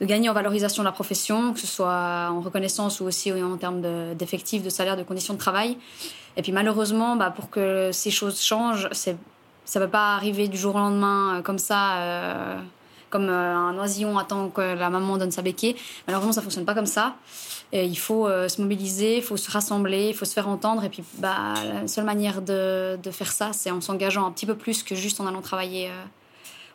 de 0.00 0.06
gagner 0.06 0.28
en 0.28 0.32
valorisation 0.32 0.84
de 0.84 0.86
la 0.86 0.92
profession, 0.92 1.52
que 1.52 1.58
ce 1.58 1.66
soit 1.66 2.28
en 2.30 2.40
reconnaissance 2.40 3.00
ou 3.00 3.06
aussi 3.06 3.32
en 3.32 3.56
termes 3.56 3.82
d'effectifs, 4.14 4.62
de, 4.62 4.70
salaire, 4.70 4.96
de 4.96 5.02
conditions 5.02 5.34
de 5.34 5.40
travail. 5.40 5.76
Et 6.36 6.42
puis 6.42 6.52
malheureusement, 6.52 7.16
bah, 7.16 7.32
pour 7.34 7.50
que 7.50 7.90
ces 7.92 8.12
choses 8.12 8.40
changent, 8.40 8.88
ça 8.92 9.10
ne 9.10 9.84
peut 9.84 9.90
pas 9.90 10.14
arriver 10.14 10.46
du 10.46 10.56
jour 10.56 10.76
au 10.76 10.78
lendemain 10.78 11.38
euh, 11.38 11.42
comme 11.42 11.58
ça, 11.58 11.96
euh, 11.96 12.56
comme 13.10 13.28
un 13.28 13.76
oisillon 13.78 14.18
attend 14.18 14.50
que 14.50 14.60
la 14.60 14.88
maman 14.88 15.16
donne 15.16 15.32
sa 15.32 15.42
béquille. 15.42 15.74
Malheureusement, 16.06 16.32
ça 16.32 16.42
ne 16.42 16.44
fonctionne 16.44 16.64
pas 16.64 16.74
comme 16.74 16.86
ça. 16.86 17.16
Il 17.72 17.98
faut 17.98 18.26
euh, 18.26 18.48
se 18.48 18.62
mobiliser, 18.62 19.18
il 19.18 19.22
faut 19.22 19.36
se 19.36 19.50
rassembler, 19.50 20.08
il 20.08 20.14
faut 20.14 20.24
se 20.24 20.32
faire 20.32 20.48
entendre. 20.48 20.84
Et 20.84 20.88
puis, 20.88 21.04
bah, 21.18 21.54
la 21.64 21.86
seule 21.86 22.04
manière 22.04 22.40
de, 22.40 22.98
faire 23.10 23.30
ça, 23.30 23.52
c'est 23.52 23.70
en 23.70 23.80
s'engageant 23.80 24.26
un 24.26 24.30
petit 24.30 24.46
peu 24.46 24.54
plus 24.54 24.82
que 24.82 24.94
juste 24.94 25.20
en 25.20 25.26
allant 25.26 25.42
travailler 25.42 25.88
euh, 25.88 26.04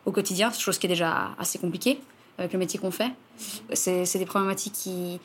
au 0.06 0.12
quotidien, 0.12 0.52
chose 0.52 0.78
qui 0.78 0.86
est 0.86 0.88
déjà 0.88 1.30
assez 1.38 1.58
compliquée 1.58 2.00
avec 2.38 2.52
le 2.52 2.58
métier 2.58 2.78
qu'on 2.78 2.90
fait. 2.90 3.12
C'est 3.72 4.18
des 4.18 4.26
problématiques 4.26 4.72
qui, 4.72 5.20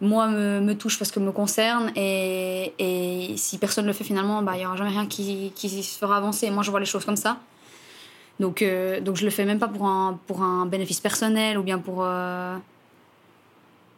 moi, 0.00 0.28
me, 0.28 0.74
touchent 0.74 0.98
parce 0.98 1.10
que 1.10 1.20
me 1.20 1.32
concernent. 1.32 1.90
Et, 1.96 3.34
si 3.36 3.56
personne 3.58 3.84
ne 3.84 3.88
le 3.88 3.94
fait 3.94 4.04
finalement, 4.04 4.42
bah, 4.42 4.52
il 4.56 4.58
n'y 4.58 4.66
aura 4.66 4.76
jamais 4.76 4.90
rien 4.90 5.06
qui, 5.06 5.52
se 5.56 5.98
fera 5.98 6.18
avancer. 6.18 6.50
moi, 6.50 6.62
je 6.62 6.70
vois 6.70 6.80
les 6.80 6.86
choses 6.86 7.04
comme 7.06 7.16
ça. 7.16 7.38
Donc, 8.40 8.62
euh, 8.62 9.00
donc 9.00 9.16
je 9.16 9.24
le 9.24 9.30
fais 9.30 9.44
même 9.44 9.58
pas 9.58 9.68
pour 9.68 9.86
un, 9.86 10.18
pour 10.26 10.42
un 10.42 10.64
bénéfice 10.66 11.00
personnel 11.00 11.58
ou 11.58 11.62
bien 11.62 11.78
pour 11.78 12.06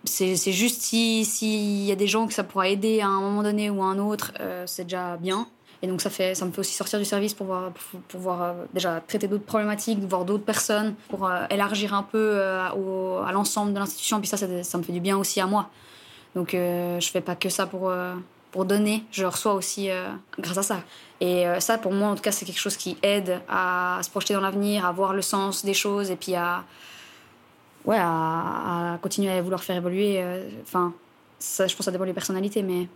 c'est 0.05 0.53
juste 0.53 0.81
s'il 0.81 1.27
si 1.27 1.85
y 1.85 1.93
a 1.93 1.97
des 1.97 2.07
gens 2.07 2.27
que 2.27 2.33
ça 2.33 2.43
pourra 2.43 2.69
aider 2.69 3.01
à 3.01 3.09
un 3.09 3.21
moment 3.21 3.43
donné 3.43 3.69
ou 3.71 3.83
à 3.83 3.87
un 3.87 3.99
autre, 3.99 4.33
euh, 4.41 4.65
c'est 4.67 4.85
déjà 4.85 5.17
bien. 5.17 5.47
Et 5.83 5.87
donc 5.87 6.01
ça, 6.01 6.11
fait, 6.11 6.35
ça 6.35 6.45
me 6.45 6.53
fait 6.53 6.61
aussi 6.61 6.75
sortir 6.75 6.99
du 6.99 7.05
service 7.05 7.33
pour 7.33 7.47
voir, 7.47 7.71
pour, 7.73 8.01
pouvoir 8.03 8.43
euh, 8.43 8.53
déjà 8.73 9.01
traiter 9.01 9.29
d'autres 9.29 9.45
problématiques, 9.45 9.99
voir 10.01 10.25
d'autres 10.25 10.45
personnes, 10.45 10.95
pour 11.09 11.27
euh, 11.27 11.45
élargir 11.51 11.95
un 11.95 12.03
peu 12.03 12.41
à 12.43 13.33
l'ensemble 13.33 13.73
de 13.73 13.79
l'institution. 13.79 14.21
Puis 14.21 14.29
ça, 14.29 14.37
ça, 14.37 14.47
ça, 14.63 14.79
me 14.79 14.83
fait 14.83 14.93
du 14.93 15.01
bien 15.01 15.17
aussi 15.17 15.41
à 15.41 15.47
moi. 15.47 15.71
Donc 16.35 16.51
je 16.53 17.09
fais 17.13 17.21
pas 17.21 17.35
que 17.35 17.49
ça 17.49 17.67
pour, 17.67 17.93
pour 18.53 18.65
donner, 18.65 19.03
je 19.11 19.25
reçois 19.25 19.55
aussi 19.55 19.89
grâce 20.39 20.59
à 20.59 20.63
ça. 20.63 20.81
Et 21.21 21.45
ça, 21.59 21.77
pour 21.77 21.93
moi, 21.93 22.11
en 22.11 22.15
tout 22.15 22.23
cas, 22.23 22.31
c'est 22.31 22.45
quelque 22.45 22.61
chose 22.61 22.77
qui 22.77 22.97
aide 23.03 23.41
à 23.49 23.99
se 24.03 24.09
projeter 24.11 24.35
dans 24.35 24.41
l'avenir, 24.41 24.87
à 24.87 24.93
voir 24.93 25.13
le 25.13 25.23
sens 25.23 25.65
des 25.65 25.75
choses 25.75 26.09
et 26.09 26.15
puis 26.15 26.37
à 26.37 26.63
ouais, 27.85 27.99
à, 27.99 28.99
continuer 29.03 29.31
à 29.31 29.43
vouloir 29.43 29.63
faire 29.63 29.77
évoluer. 29.77 30.23
Euh, 30.23 30.49
enfin, 30.63 30.93
je 31.41 31.63
pense 31.63 31.75
que 31.75 31.83
ça 31.83 31.91
dépend 31.91 32.07
des 32.07 32.13
personnalités, 32.13 32.63
mais 32.63 32.89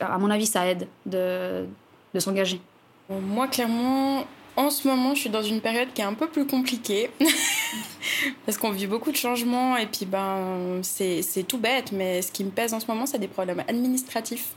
à 0.00 0.18
mon 0.18 0.30
avis, 0.30 0.46
ça 0.46 0.66
aide 0.66 0.86
de, 1.06 1.66
de 2.14 2.20
s'engager. 2.20 2.60
Moi, 3.08 3.48
clairement, 3.48 4.24
en 4.56 4.70
ce 4.70 4.86
moment, 4.86 5.14
je 5.14 5.20
suis 5.20 5.30
dans 5.30 5.42
une 5.42 5.60
période 5.60 5.88
qui 5.94 6.02
est 6.02 6.04
un 6.04 6.14
peu 6.14 6.28
plus 6.28 6.46
compliquée. 6.46 7.10
Parce 8.46 8.58
qu'on 8.58 8.70
vit 8.70 8.86
beaucoup 8.86 9.10
de 9.10 9.16
changements 9.16 9.76
et 9.76 9.86
puis 9.86 10.06
ben, 10.06 10.80
c'est 10.82 11.46
tout 11.46 11.58
bête, 11.58 11.92
mais 11.92 12.22
ce 12.22 12.30
qui 12.30 12.44
me 12.44 12.50
pèse 12.50 12.74
en 12.74 12.80
ce 12.80 12.86
moment, 12.86 13.06
c'est 13.06 13.18
des 13.18 13.28
problèmes 13.28 13.62
administratifs. 13.68 14.54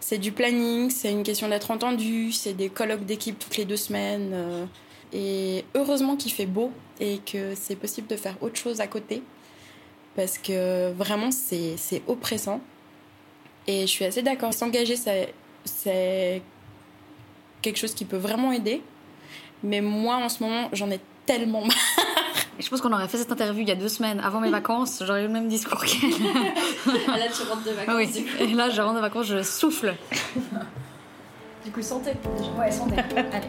C'est 0.00 0.18
du 0.18 0.32
planning, 0.32 0.90
c'est 0.90 1.12
une 1.12 1.22
question 1.22 1.48
d'être 1.48 1.70
entendu, 1.70 2.32
c'est 2.32 2.54
des 2.54 2.68
colloques 2.68 3.04
d'équipe 3.04 3.38
toutes 3.38 3.56
les 3.56 3.64
deux 3.64 3.76
semaines. 3.76 4.30
Euh, 4.32 4.64
et 5.12 5.64
heureusement 5.74 6.16
qu'il 6.16 6.32
fait 6.32 6.46
beau 6.46 6.72
et 7.00 7.18
que 7.18 7.54
c'est 7.54 7.76
possible 7.76 8.06
de 8.06 8.16
faire 8.16 8.34
autre 8.40 8.56
chose 8.56 8.80
à 8.80 8.86
côté. 8.86 9.22
Parce 10.16 10.38
que 10.38 10.92
vraiment, 10.92 11.30
c'est 11.30 12.02
oppressant. 12.06 12.60
Et 13.66 13.82
je 13.82 13.86
suis 13.86 14.04
assez 14.04 14.22
d'accord. 14.22 14.52
S'engager, 14.52 14.96
c'est 15.64 16.42
quelque 17.62 17.78
chose 17.78 17.94
qui 17.94 18.04
peut 18.04 18.16
vraiment 18.16 18.52
aider. 18.52 18.82
Mais 19.62 19.80
moi, 19.80 20.16
en 20.16 20.28
ce 20.28 20.42
moment, 20.42 20.68
j'en 20.72 20.90
ai 20.90 21.00
tellement 21.24 21.64
marre. 21.64 21.76
Je 22.58 22.68
pense 22.68 22.80
qu'on 22.80 22.92
aurait 22.92 23.08
fait 23.08 23.16
cette 23.16 23.32
interview 23.32 23.62
il 23.62 23.68
y 23.68 23.72
a 23.72 23.76
deux 23.76 23.88
semaines, 23.88 24.20
avant 24.20 24.38
mes 24.38 24.50
vacances. 24.50 25.02
J'aurais 25.04 25.22
eu 25.22 25.26
le 25.26 25.32
même 25.32 25.48
discours 25.48 25.82
qu'elle. 25.84 26.10
là, 26.10 27.28
tu 27.34 27.42
rentres 27.48 27.64
de 27.64 27.70
vacances. 27.70 27.94
Oui. 27.96 28.26
Et 28.40 28.46
là, 28.48 28.68
je 28.68 28.80
rentre 28.80 28.96
de 28.96 29.00
vacances, 29.00 29.26
je 29.26 29.42
souffle. 29.42 29.94
Du 31.64 31.70
coup, 31.70 31.82
santé. 31.82 32.12
Ouais, 32.58 32.70
santé. 32.70 32.96
Allez. 33.32 33.48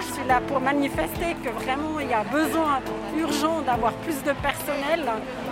Je 0.00 0.14
suis 0.14 0.24
là 0.26 0.40
pour 0.46 0.60
manifester 0.60 1.34
que 1.42 1.50
vraiment 1.50 2.00
il 2.00 2.08
y 2.08 2.14
a 2.14 2.22
besoin 2.22 2.80
urgent 3.18 3.62
d'avoir 3.62 3.92
plus 3.94 4.22
de 4.22 4.32
personnel. 4.32 5.04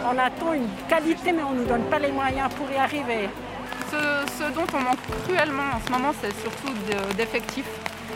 On 0.04 0.16
attend 0.18 0.52
une 0.52 0.68
qualité 0.88 1.32
mais 1.32 1.42
on 1.42 1.52
ne 1.52 1.60
nous 1.60 1.66
donne 1.66 1.84
pas 1.84 1.98
les 1.98 2.12
moyens 2.12 2.48
pour 2.54 2.70
y 2.70 2.76
arriver. 2.76 3.28
Ce, 3.90 4.52
dont 4.52 4.66
on 4.75 4.80
manque 4.80 4.99
cruellement 5.26 5.76
en 5.76 5.87
ce 5.87 5.90
moment, 5.90 6.12
c'est 6.21 6.33
surtout 6.40 6.73
d'effectifs. 7.16 7.68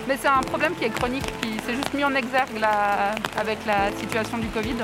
Mais 0.09 0.17
c'est 0.21 0.29
un 0.29 0.41
problème 0.41 0.75
qui 0.75 0.85
est 0.85 0.91
chronique, 0.91 1.25
qui 1.41 1.52
s'est 1.64 1.75
juste 1.75 1.95
mis 1.95 2.05
en 2.05 2.14
exergue 2.14 2.61
avec 3.38 3.59
la 3.67 3.91
situation 3.99 4.38
du 4.38 4.49
Covid. 4.49 4.76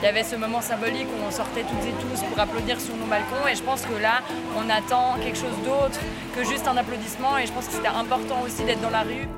Il 0.00 0.04
y 0.04 0.08
avait 0.08 0.22
ce 0.22 0.36
moment 0.36 0.60
symbolique 0.60 1.08
où 1.08 1.26
on 1.26 1.30
sortait 1.30 1.62
toutes 1.62 1.86
et 1.86 1.94
tous 2.00 2.22
pour 2.24 2.38
applaudir 2.38 2.80
sur 2.80 2.94
nos 2.96 3.06
balcons 3.06 3.46
et 3.50 3.54
je 3.54 3.62
pense 3.62 3.82
que 3.82 4.00
là, 4.00 4.20
on 4.56 4.68
attend 4.68 5.16
quelque 5.22 5.38
chose 5.38 5.56
d'autre 5.64 5.98
que 6.36 6.44
juste 6.44 6.68
un 6.68 6.76
applaudissement 6.76 7.38
et 7.38 7.46
je 7.46 7.52
pense 7.52 7.66
que 7.66 7.72
c'était 7.72 7.88
important 7.88 8.42
aussi 8.44 8.64
d'être 8.64 8.80
dans 8.82 8.90
la 8.90 9.02
rue. 9.02 9.28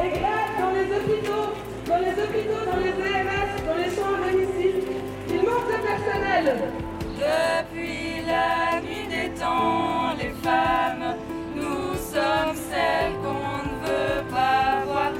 est 0.00 0.18
grave 0.18 0.50
dans 0.58 0.70
les 0.70 0.86
hôpitaux, 0.96 1.52
dans 1.86 1.98
les 1.98 2.12
hôpitaux, 2.22 2.64
dans 2.70 2.78
les 2.78 2.90
EMS, 2.90 3.50
dans 3.66 3.76
les 3.76 3.90
soins 3.94 4.14
à 4.14 4.30
domicile. 4.30 4.82
Il 5.28 5.36
manque 5.36 5.66
de 5.66 5.78
personnel. 5.86 6.91
Depuis 7.22 8.26
la 8.26 8.80
nuit 8.80 9.06
des 9.08 9.30
temps, 9.38 10.12
les 10.18 10.30
femmes, 10.42 11.14
nous 11.54 11.94
sommes 11.94 12.56
celles 12.56 13.14
qu'on 13.22 13.58
ne 13.64 13.86
veut 13.86 14.24
pas 14.28 14.84
voir. 14.84 15.12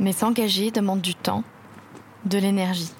Mais 0.00 0.12
s'engager 0.12 0.70
demande 0.70 1.00
du 1.02 1.14
temps, 1.14 1.42
de 2.24 2.38
l'énergie. 2.38 2.92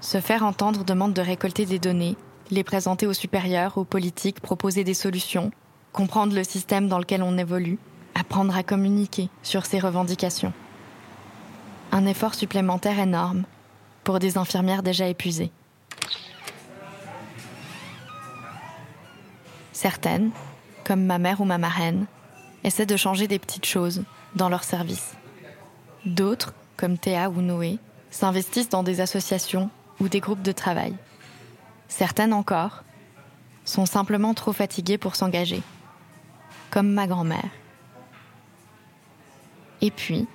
Se 0.00 0.20
faire 0.20 0.42
entendre 0.42 0.84
demande 0.84 1.12
de 1.12 1.20
récolter 1.20 1.64
des 1.64 1.78
données, 1.78 2.16
les 2.52 2.64
présenter 2.64 3.06
aux 3.06 3.14
supérieurs, 3.14 3.78
aux 3.78 3.84
politiques, 3.84 4.40
proposer 4.40 4.84
des 4.84 4.94
solutions, 4.94 5.50
comprendre 5.92 6.34
le 6.34 6.44
système 6.44 6.86
dans 6.86 6.98
lequel 6.98 7.22
on 7.22 7.38
évolue, 7.38 7.78
apprendre 8.14 8.54
à 8.54 8.62
communiquer 8.62 9.30
sur 9.42 9.64
ses 9.64 9.78
revendications. 9.78 10.52
Un 11.92 12.04
effort 12.04 12.34
supplémentaire 12.34 12.98
énorme 12.98 13.44
pour 14.04 14.18
des 14.18 14.36
infirmières 14.36 14.82
déjà 14.82 15.08
épuisées. 15.08 15.50
Certaines, 19.72 20.30
comme 20.84 21.04
ma 21.04 21.18
mère 21.18 21.40
ou 21.40 21.44
ma 21.46 21.58
marraine, 21.58 22.04
essaient 22.64 22.86
de 22.86 22.96
changer 22.96 23.28
des 23.28 23.38
petites 23.38 23.66
choses 23.66 24.04
dans 24.36 24.50
leur 24.50 24.62
service. 24.62 25.14
D'autres, 26.04 26.52
comme 26.76 26.98
Théa 26.98 27.30
ou 27.30 27.40
Noé, 27.40 27.78
s'investissent 28.10 28.68
dans 28.68 28.82
des 28.82 29.00
associations 29.00 29.70
ou 30.00 30.08
des 30.08 30.20
groupes 30.20 30.42
de 30.42 30.52
travail. 30.52 30.94
Certaines 31.88 32.32
encore 32.32 32.84
sont 33.64 33.86
simplement 33.86 34.34
trop 34.34 34.52
fatiguées 34.52 34.98
pour 34.98 35.14
s'engager, 35.14 35.62
comme 36.70 36.92
ma 36.92 37.06
grand-mère. 37.06 37.50
Et 39.80 39.90
puis, 39.90 40.26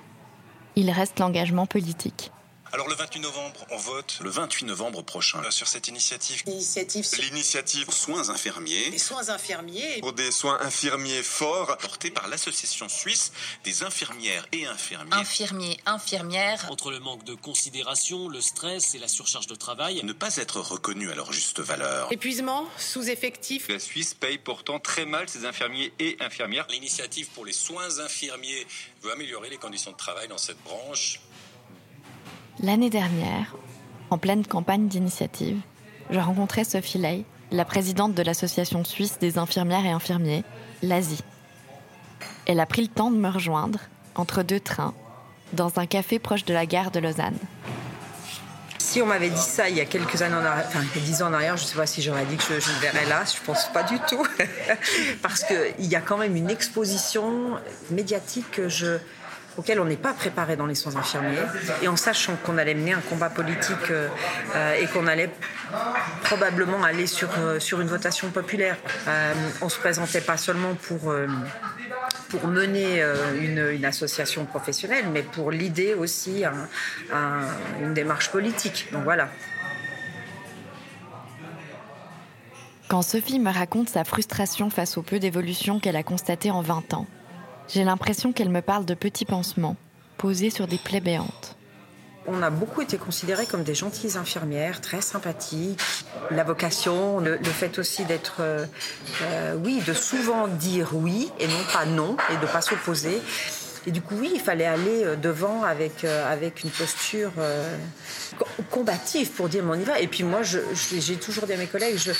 il 0.76 0.90
reste 0.90 1.18
l'engagement 1.18 1.66
politique. 1.66 2.30
Alors 2.72 2.88
le 2.88 2.94
28 2.94 3.20
novembre, 3.20 3.66
on 3.70 3.78
vote 3.78 4.18
le 4.22 4.28
28 4.28 4.66
novembre 4.66 5.02
prochain 5.02 5.42
euh, 5.42 5.50
sur 5.50 5.66
cette 5.68 5.88
initiative. 5.88 6.42
L'initiative. 6.46 7.08
L'initiative 7.18 7.90
soins 7.90 8.28
infirmiers. 8.28 8.90
Des 8.90 8.98
soins 8.98 9.30
infirmiers. 9.30 10.00
Pour 10.00 10.12
des 10.12 10.30
soins 10.30 10.58
infirmiers 10.60 11.22
forts 11.22 11.78
portés 11.78 12.10
par 12.10 12.28
l'association 12.28 12.88
suisse 12.90 13.32
des 13.64 13.82
infirmières 13.84 14.46
et 14.52 14.66
infirmiers. 14.66 15.14
Infirmiers, 15.14 15.78
infirmières. 15.86 16.66
Entre 16.70 16.90
le 16.90 17.00
manque 17.00 17.24
de 17.24 17.34
considération, 17.34 18.28
le 18.28 18.42
stress 18.42 18.94
et 18.94 18.98
la 18.98 19.08
surcharge 19.08 19.46
de 19.46 19.54
travail. 19.54 20.02
Ne 20.04 20.12
pas 20.12 20.36
être 20.36 20.60
reconnus 20.60 21.10
à 21.10 21.14
leur 21.14 21.32
juste 21.32 21.60
valeur. 21.60 22.12
Épuisement, 22.12 22.68
sous-effectif. 22.76 23.68
La 23.68 23.78
Suisse 23.78 24.12
paye 24.12 24.36
pourtant 24.36 24.78
très 24.78 25.06
mal 25.06 25.26
ses 25.28 25.46
infirmiers 25.46 25.92
et 25.98 26.18
infirmières. 26.20 26.66
L'initiative 26.70 27.28
pour 27.28 27.46
les 27.46 27.52
soins 27.54 28.00
infirmiers 28.00 28.66
veut 29.02 29.12
améliorer 29.12 29.48
les 29.48 29.56
conditions 29.56 29.92
de 29.92 29.96
travail 29.96 30.28
dans 30.28 30.38
cette 30.38 30.62
branche. 30.62 31.20
L'année 32.60 32.90
dernière, 32.90 33.54
en 34.10 34.18
pleine 34.18 34.44
campagne 34.44 34.88
d'initiative, 34.88 35.60
je 36.10 36.18
rencontrais 36.18 36.64
Sophie 36.64 36.98
Ley, 36.98 37.24
la 37.52 37.64
présidente 37.64 38.14
de 38.14 38.22
l'Association 38.22 38.84
suisse 38.84 39.20
des 39.20 39.38
infirmières 39.38 39.86
et 39.86 39.90
infirmiers, 39.90 40.42
l'ASI. 40.82 41.22
Elle 42.46 42.58
a 42.58 42.66
pris 42.66 42.82
le 42.82 42.88
temps 42.88 43.12
de 43.12 43.16
me 43.16 43.28
rejoindre, 43.28 43.78
entre 44.16 44.42
deux 44.42 44.58
trains, 44.58 44.94
dans 45.52 45.78
un 45.78 45.86
café 45.86 46.18
proche 46.18 46.44
de 46.44 46.52
la 46.52 46.66
gare 46.66 46.90
de 46.90 46.98
Lausanne. 46.98 47.38
Si 48.78 49.00
on 49.02 49.06
m'avait 49.06 49.30
dit 49.30 49.36
ça 49.38 49.68
il 49.68 49.76
y 49.76 49.80
a 49.80 49.84
quelques 49.84 50.22
années 50.22 50.34
en 50.34 50.44
arrière, 50.44 50.64
enfin 50.66 50.82
dix 50.96 51.22
ans 51.22 51.28
en 51.28 51.34
arrière, 51.34 51.56
je 51.56 51.62
ne 51.62 51.68
sais 51.68 51.76
pas 51.76 51.86
si 51.86 52.02
j'aurais 52.02 52.24
dit 52.24 52.36
que 52.36 52.42
je, 52.42 52.58
je 52.58 52.72
verrais 52.80 53.06
là, 53.06 53.22
je 53.24 53.40
pense 53.44 53.70
pas 53.72 53.84
du 53.84 54.00
tout. 54.08 54.26
Parce 55.22 55.44
qu'il 55.44 55.86
y 55.86 55.94
a 55.94 56.00
quand 56.00 56.16
même 56.16 56.34
une 56.34 56.50
exposition 56.50 57.52
médiatique 57.90 58.50
que 58.50 58.68
je, 58.68 58.98
auquel 59.58 59.80
on 59.80 59.84
n'est 59.84 59.96
pas 59.96 60.12
préparé 60.12 60.56
dans 60.56 60.66
les 60.66 60.76
soins 60.76 60.96
infirmiers. 60.96 61.36
Et 61.82 61.88
en 61.88 61.96
sachant 61.96 62.36
qu'on 62.36 62.56
allait 62.56 62.74
mener 62.74 62.92
un 62.92 63.00
combat 63.00 63.28
politique 63.28 63.90
euh, 63.90 64.08
et 64.80 64.86
qu'on 64.86 65.06
allait 65.06 65.30
probablement 66.22 66.82
aller 66.84 67.08
sur, 67.08 67.28
euh, 67.38 67.58
sur 67.58 67.80
une 67.80 67.88
votation 67.88 68.30
populaire, 68.30 68.76
euh, 69.08 69.34
on 69.60 69.68
se 69.68 69.78
présentait 69.78 70.20
pas 70.20 70.36
seulement 70.36 70.74
pour 70.74 71.12
pour 72.28 72.46
mener 72.46 73.02
une, 73.40 73.84
association 73.86 74.44
professionnelle, 74.44 75.06
mais 75.10 75.22
pour 75.22 75.50
l'idée 75.50 75.94
aussi 75.94 76.44
un, 76.44 76.68
un, 77.10 77.40
une 77.82 77.94
démarche 77.94 78.30
politique. 78.30 78.88
Donc 78.92 79.04
voilà. 79.04 79.30
Quand 82.88 83.00
Sophie 83.00 83.38
me 83.38 83.50
raconte 83.50 83.88
sa 83.88 84.04
frustration 84.04 84.68
face 84.68 84.98
au 84.98 85.02
peu 85.02 85.18
d'évolution 85.18 85.80
qu'elle 85.80 85.96
a 85.96 86.02
constaté 86.02 86.50
en 86.50 86.60
20 86.60 86.92
ans, 86.92 87.06
j'ai 87.68 87.84
l'impression 87.84 88.32
qu'elle 88.32 88.48
me 88.48 88.62
parle 88.62 88.84
de 88.84 88.94
petits 88.94 89.24
pansements 89.24 89.76
posés 90.16 90.50
sur 90.50 90.66
des 90.66 90.78
plaies 90.78 91.00
béantes. 91.00 91.56
On 92.26 92.42
a 92.42 92.50
beaucoup 92.50 92.82
été 92.82 92.98
considérés 92.98 93.46
comme 93.46 93.62
des 93.62 93.74
gentilles 93.74 94.18
infirmières, 94.18 94.82
très 94.82 95.00
sympathiques. 95.00 95.80
La 96.30 96.44
vocation, 96.44 97.20
le, 97.20 97.38
fait 97.44 97.78
aussi 97.78 98.04
d'être, 98.04 98.38
euh, 98.40 98.66
euh, 99.22 99.56
oui, 99.64 99.80
de 99.86 99.94
souvent 99.94 100.46
dire 100.46 100.90
oui 100.92 101.30
et 101.38 101.46
non 101.46 101.64
pas 101.72 101.86
non, 101.86 102.16
et 102.30 102.36
de 102.36 102.42
ne 102.42 102.46
pas 102.46 102.60
s'opposer. 102.60 103.22
Et 103.88 103.90
du 103.90 104.02
coup, 104.02 104.16
oui, 104.18 104.32
il 104.34 104.40
fallait 104.40 104.66
aller 104.66 105.16
devant 105.16 105.62
avec, 105.62 106.04
euh, 106.04 106.30
avec 106.30 106.62
une 106.62 106.68
posture 106.68 107.32
euh, 107.38 107.74
combative 108.70 109.30
pour 109.30 109.48
dire, 109.48 109.64
on 109.66 109.72
y 109.72 109.84
va. 109.84 109.98
Et 110.00 110.08
puis 110.08 110.24
moi, 110.24 110.40
j'ai 110.42 111.16
toujours 111.16 111.46
dit 111.46 111.54
à 111.54 111.56
mes 111.56 111.66
collègues, 111.66 111.96
je, 111.96 112.12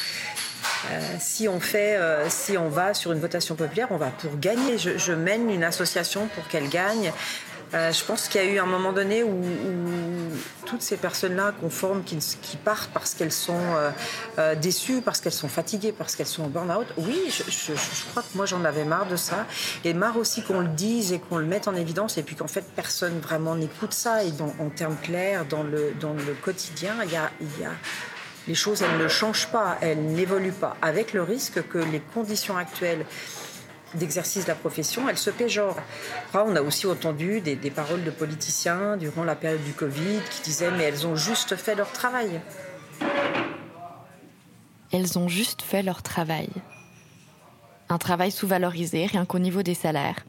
euh, 0.90 1.00
si 1.18 1.48
on 1.48 1.60
fait, 1.60 1.96
euh, 1.96 2.28
si 2.28 2.56
on 2.56 2.68
va 2.68 2.94
sur 2.94 3.12
une 3.12 3.20
votation 3.20 3.54
populaire, 3.54 3.88
on 3.90 3.96
va 3.96 4.08
pour 4.08 4.38
gagner. 4.38 4.78
Je, 4.78 5.12
mène 5.12 5.50
une 5.50 5.64
association 5.64 6.28
pour 6.34 6.46
qu'elle 6.48 6.68
gagne. 6.68 7.12
Euh, 7.74 7.92
je 7.92 8.02
pense 8.02 8.28
qu'il 8.28 8.42
y 8.42 8.44
a 8.44 8.46
eu 8.46 8.58
un 8.58 8.66
moment 8.66 8.92
donné 8.92 9.22
où, 9.22 9.42
toutes 10.64 10.80
ces 10.80 10.96
personnes-là 10.96 11.52
qu'on 11.60 11.68
forme, 11.68 12.02
qui, 12.02 12.16
partent 12.64 12.90
parce 12.92 13.14
qu'elles 13.14 13.32
sont 13.32 13.60
déçues, 14.60 15.00
parce 15.02 15.20
qu'elles 15.20 15.32
sont 15.32 15.48
fatiguées, 15.48 15.92
parce 15.92 16.14
qu'elles 16.14 16.26
sont 16.26 16.44
en 16.44 16.48
burn-out, 16.48 16.86
oui, 16.96 17.30
je, 17.30 17.72
crois 18.10 18.22
que 18.22 18.36
moi 18.36 18.46
j'en 18.46 18.64
avais 18.64 18.84
marre 18.84 19.06
de 19.06 19.16
ça. 19.16 19.46
Et 19.84 19.92
marre 19.94 20.16
aussi 20.16 20.42
qu'on 20.42 20.60
le 20.60 20.68
dise 20.68 21.12
et 21.12 21.18
qu'on 21.18 21.38
le 21.38 21.46
mette 21.46 21.68
en 21.68 21.74
évidence, 21.74 22.16
et 22.18 22.22
puis 22.22 22.36
qu'en 22.36 22.48
fait 22.48 22.64
personne 22.76 23.18
vraiment 23.20 23.54
n'écoute 23.54 23.92
ça. 23.92 24.24
Et 24.24 24.32
en 24.60 24.68
termes 24.70 24.96
clairs, 25.02 25.44
dans 25.44 25.62
le, 25.62 25.92
dans 26.00 26.12
le 26.12 26.34
quotidien, 26.42 26.94
il 27.04 27.10
y 27.10 27.16
a 27.16 27.30
les 28.48 28.54
choses, 28.54 28.82
elles 28.82 28.98
ne 28.98 29.08
changent 29.08 29.48
pas, 29.48 29.76
elles 29.82 30.02
n'évoluent 30.02 30.52
pas, 30.52 30.76
avec 30.80 31.12
le 31.12 31.22
risque 31.22 31.62
que 31.68 31.78
les 31.78 32.00
conditions 32.00 32.56
actuelles 32.56 33.04
d'exercice 33.94 34.44
de 34.44 34.48
la 34.48 34.54
profession, 34.54 35.08
elles 35.08 35.18
se 35.18 35.30
péjorent. 35.30 35.78
Après, 36.28 36.42
on 36.46 36.56
a 36.56 36.62
aussi 36.62 36.86
entendu 36.86 37.40
des, 37.40 37.56
des, 37.56 37.70
paroles 37.70 38.04
de 38.04 38.10
politiciens 38.10 38.96
durant 38.96 39.24
la 39.24 39.34
période 39.34 39.62
du 39.64 39.72
Covid 39.72 40.20
qui 40.30 40.42
disaient 40.42 40.70
mais 40.70 40.84
elles 40.84 41.06
ont 41.06 41.16
juste 41.16 41.56
fait 41.56 41.74
leur 41.74 41.92
travail. 41.92 42.40
Elles 44.92 45.18
ont 45.18 45.28
juste 45.28 45.62
fait 45.62 45.82
leur 45.82 46.02
travail. 46.02 46.48
Un 47.90 47.98
travail 47.98 48.30
sous-valorisé 48.30 49.06
rien 49.06 49.24
qu'au 49.26 49.38
niveau 49.38 49.62
des 49.62 49.74
salaires. 49.74 50.24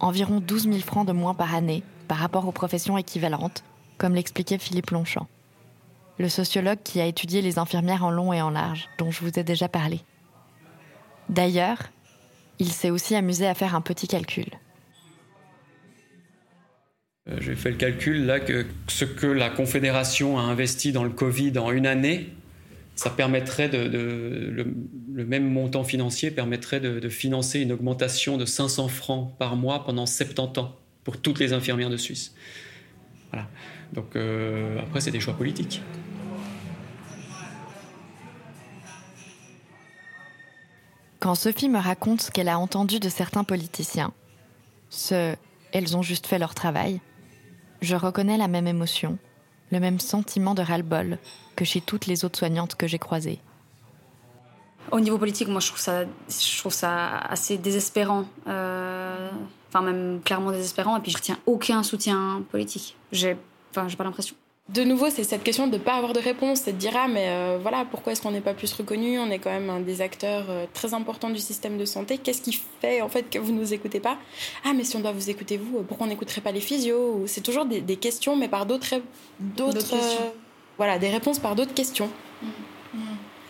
Environ 0.00 0.40
12 0.40 0.64
000 0.64 0.78
francs 0.78 1.06
de 1.06 1.12
moins 1.12 1.34
par 1.34 1.54
année 1.54 1.84
par 2.08 2.18
rapport 2.18 2.46
aux 2.46 2.52
professions 2.52 2.98
équivalentes, 2.98 3.62
comme 3.98 4.14
l'expliquait 4.14 4.58
Philippe 4.58 4.90
Longchamp 4.90 5.28
le 6.18 6.28
sociologue 6.28 6.78
qui 6.84 7.00
a 7.00 7.06
étudié 7.06 7.42
les 7.42 7.58
infirmières 7.58 8.04
en 8.04 8.10
long 8.10 8.32
et 8.32 8.42
en 8.42 8.50
large, 8.50 8.88
dont 8.98 9.10
je 9.10 9.20
vous 9.20 9.38
ai 9.38 9.44
déjà 9.44 9.68
parlé. 9.68 10.00
D'ailleurs, 11.28 11.78
il 12.58 12.68
s'est 12.68 12.90
aussi 12.90 13.14
amusé 13.14 13.46
à 13.46 13.54
faire 13.54 13.74
un 13.74 13.80
petit 13.80 14.06
calcul. 14.06 14.46
Euh, 17.28 17.36
J'ai 17.40 17.54
fait 17.54 17.70
le 17.70 17.76
calcul 17.76 18.26
là 18.26 18.40
que 18.40 18.66
ce 18.88 19.04
que 19.04 19.26
la 19.26 19.50
Confédération 19.50 20.38
a 20.38 20.42
investi 20.42 20.92
dans 20.92 21.04
le 21.04 21.10
Covid 21.10 21.58
en 21.58 21.70
une 21.70 21.86
année, 21.86 22.32
ça 22.94 23.10
permettrait 23.10 23.68
de, 23.68 23.78
le, 23.78 25.24
même 25.24 25.50
montant 25.50 25.82
financier 25.82 26.30
permettrait 26.30 26.80
de, 26.80 27.00
de, 27.00 27.08
financer 27.08 27.60
une 27.60 27.72
augmentation 27.72 28.36
de 28.36 28.44
500 28.44 28.88
francs 28.88 29.34
par 29.38 29.56
mois 29.56 29.84
pendant 29.84 30.04
70 30.04 30.58
ans 30.60 30.76
pour 31.04 31.20
toutes 31.20 31.38
les 31.38 31.52
infirmières 31.52 31.90
de 31.90 31.96
Suisse. 31.96 32.34
Voilà. 33.32 33.48
Donc 33.92 34.16
euh, 34.16 34.78
après, 34.80 35.00
c'est 35.00 35.10
des 35.10 35.20
choix 35.20 35.34
politiques. 35.34 35.82
Quand 41.22 41.36
Sophie 41.36 41.68
me 41.68 41.78
raconte 41.78 42.20
ce 42.20 42.30
qu'elle 42.32 42.48
a 42.48 42.58
entendu 42.58 42.98
de 42.98 43.08
certains 43.08 43.44
politiciens, 43.44 44.12
ce 44.90 45.36
elles 45.72 45.96
ont 45.96 46.02
juste 46.02 46.26
fait 46.26 46.40
leur 46.40 46.52
travail, 46.52 47.00
je 47.80 47.94
reconnais 47.94 48.36
la 48.36 48.48
même 48.48 48.66
émotion, 48.66 49.18
le 49.70 49.78
même 49.78 50.00
sentiment 50.00 50.52
de 50.54 50.62
ras-le-bol 50.62 51.18
que 51.54 51.64
chez 51.64 51.80
toutes 51.80 52.06
les 52.06 52.24
autres 52.24 52.40
soignantes 52.40 52.74
que 52.74 52.88
j'ai 52.88 52.98
croisées. 52.98 53.38
Au 54.90 54.98
niveau 54.98 55.16
politique, 55.16 55.46
moi, 55.46 55.60
je 55.60 55.68
trouve 55.68 55.78
ça, 55.78 56.06
je 56.28 56.58
trouve 56.58 56.72
ça 56.72 57.18
assez 57.18 57.56
désespérant, 57.56 58.24
euh, 58.48 59.30
enfin 59.68 59.82
même 59.82 60.20
clairement 60.24 60.50
désespérant. 60.50 60.96
Et 60.96 61.00
puis, 61.02 61.12
je 61.12 61.18
retiens 61.18 61.38
aucun 61.46 61.84
soutien 61.84 62.42
politique. 62.50 62.96
J'ai, 63.12 63.36
enfin, 63.70 63.86
pas 63.96 64.02
l'impression. 64.02 64.34
De 64.68 64.84
nouveau, 64.84 65.10
c'est 65.10 65.24
cette 65.24 65.42
question 65.42 65.66
de 65.66 65.72
ne 65.72 65.82
pas 65.82 65.94
avoir 65.94 66.12
de 66.12 66.20
réponse, 66.20 66.60
c'est 66.60 66.72
de 66.72 66.78
dire 66.78 66.92
ah 66.96 67.08
mais 67.08 67.26
euh, 67.28 67.58
voilà 67.60 67.84
pourquoi 67.84 68.12
est-ce 68.12 68.22
qu'on 68.22 68.30
n'est 68.30 68.40
pas 68.40 68.54
plus 68.54 68.72
reconnu? 68.72 69.18
On 69.18 69.28
est 69.28 69.40
quand 69.40 69.50
même 69.50 69.68
un 69.68 69.80
des 69.80 70.00
acteurs 70.00 70.46
euh, 70.48 70.66
très 70.72 70.94
importants 70.94 71.30
du 71.30 71.40
système 71.40 71.76
de 71.76 71.84
santé. 71.84 72.16
Qu'est-ce 72.16 72.40
qui 72.40 72.58
fait 72.80 73.02
en 73.02 73.08
fait 73.08 73.28
que 73.28 73.40
vous 73.40 73.52
nous 73.52 73.74
écoutez 73.74 73.98
pas? 73.98 74.18
Ah 74.64 74.72
mais 74.72 74.84
si 74.84 74.96
on 74.96 75.00
doit 75.00 75.10
vous 75.10 75.30
écouter 75.30 75.56
vous, 75.56 75.82
pourquoi 75.82 76.06
on 76.06 76.08
n'écouterait 76.08 76.40
pas 76.40 76.52
les 76.52 76.60
physios? 76.60 77.24
C'est 77.26 77.40
toujours 77.40 77.64
des, 77.64 77.80
des, 77.80 77.96
questions, 77.96 78.36
mais 78.36 78.48
par 78.48 78.64
d'autres 78.64 78.94
d'autres 79.40 79.94
euh, 79.94 80.30
voilà 80.78 80.98
des 81.00 81.10
réponses 81.10 81.40
par 81.40 81.56
d'autres 81.56 81.74
questions. 81.74 82.08
Mmh. 82.40 82.46
Mmh. 82.94 82.98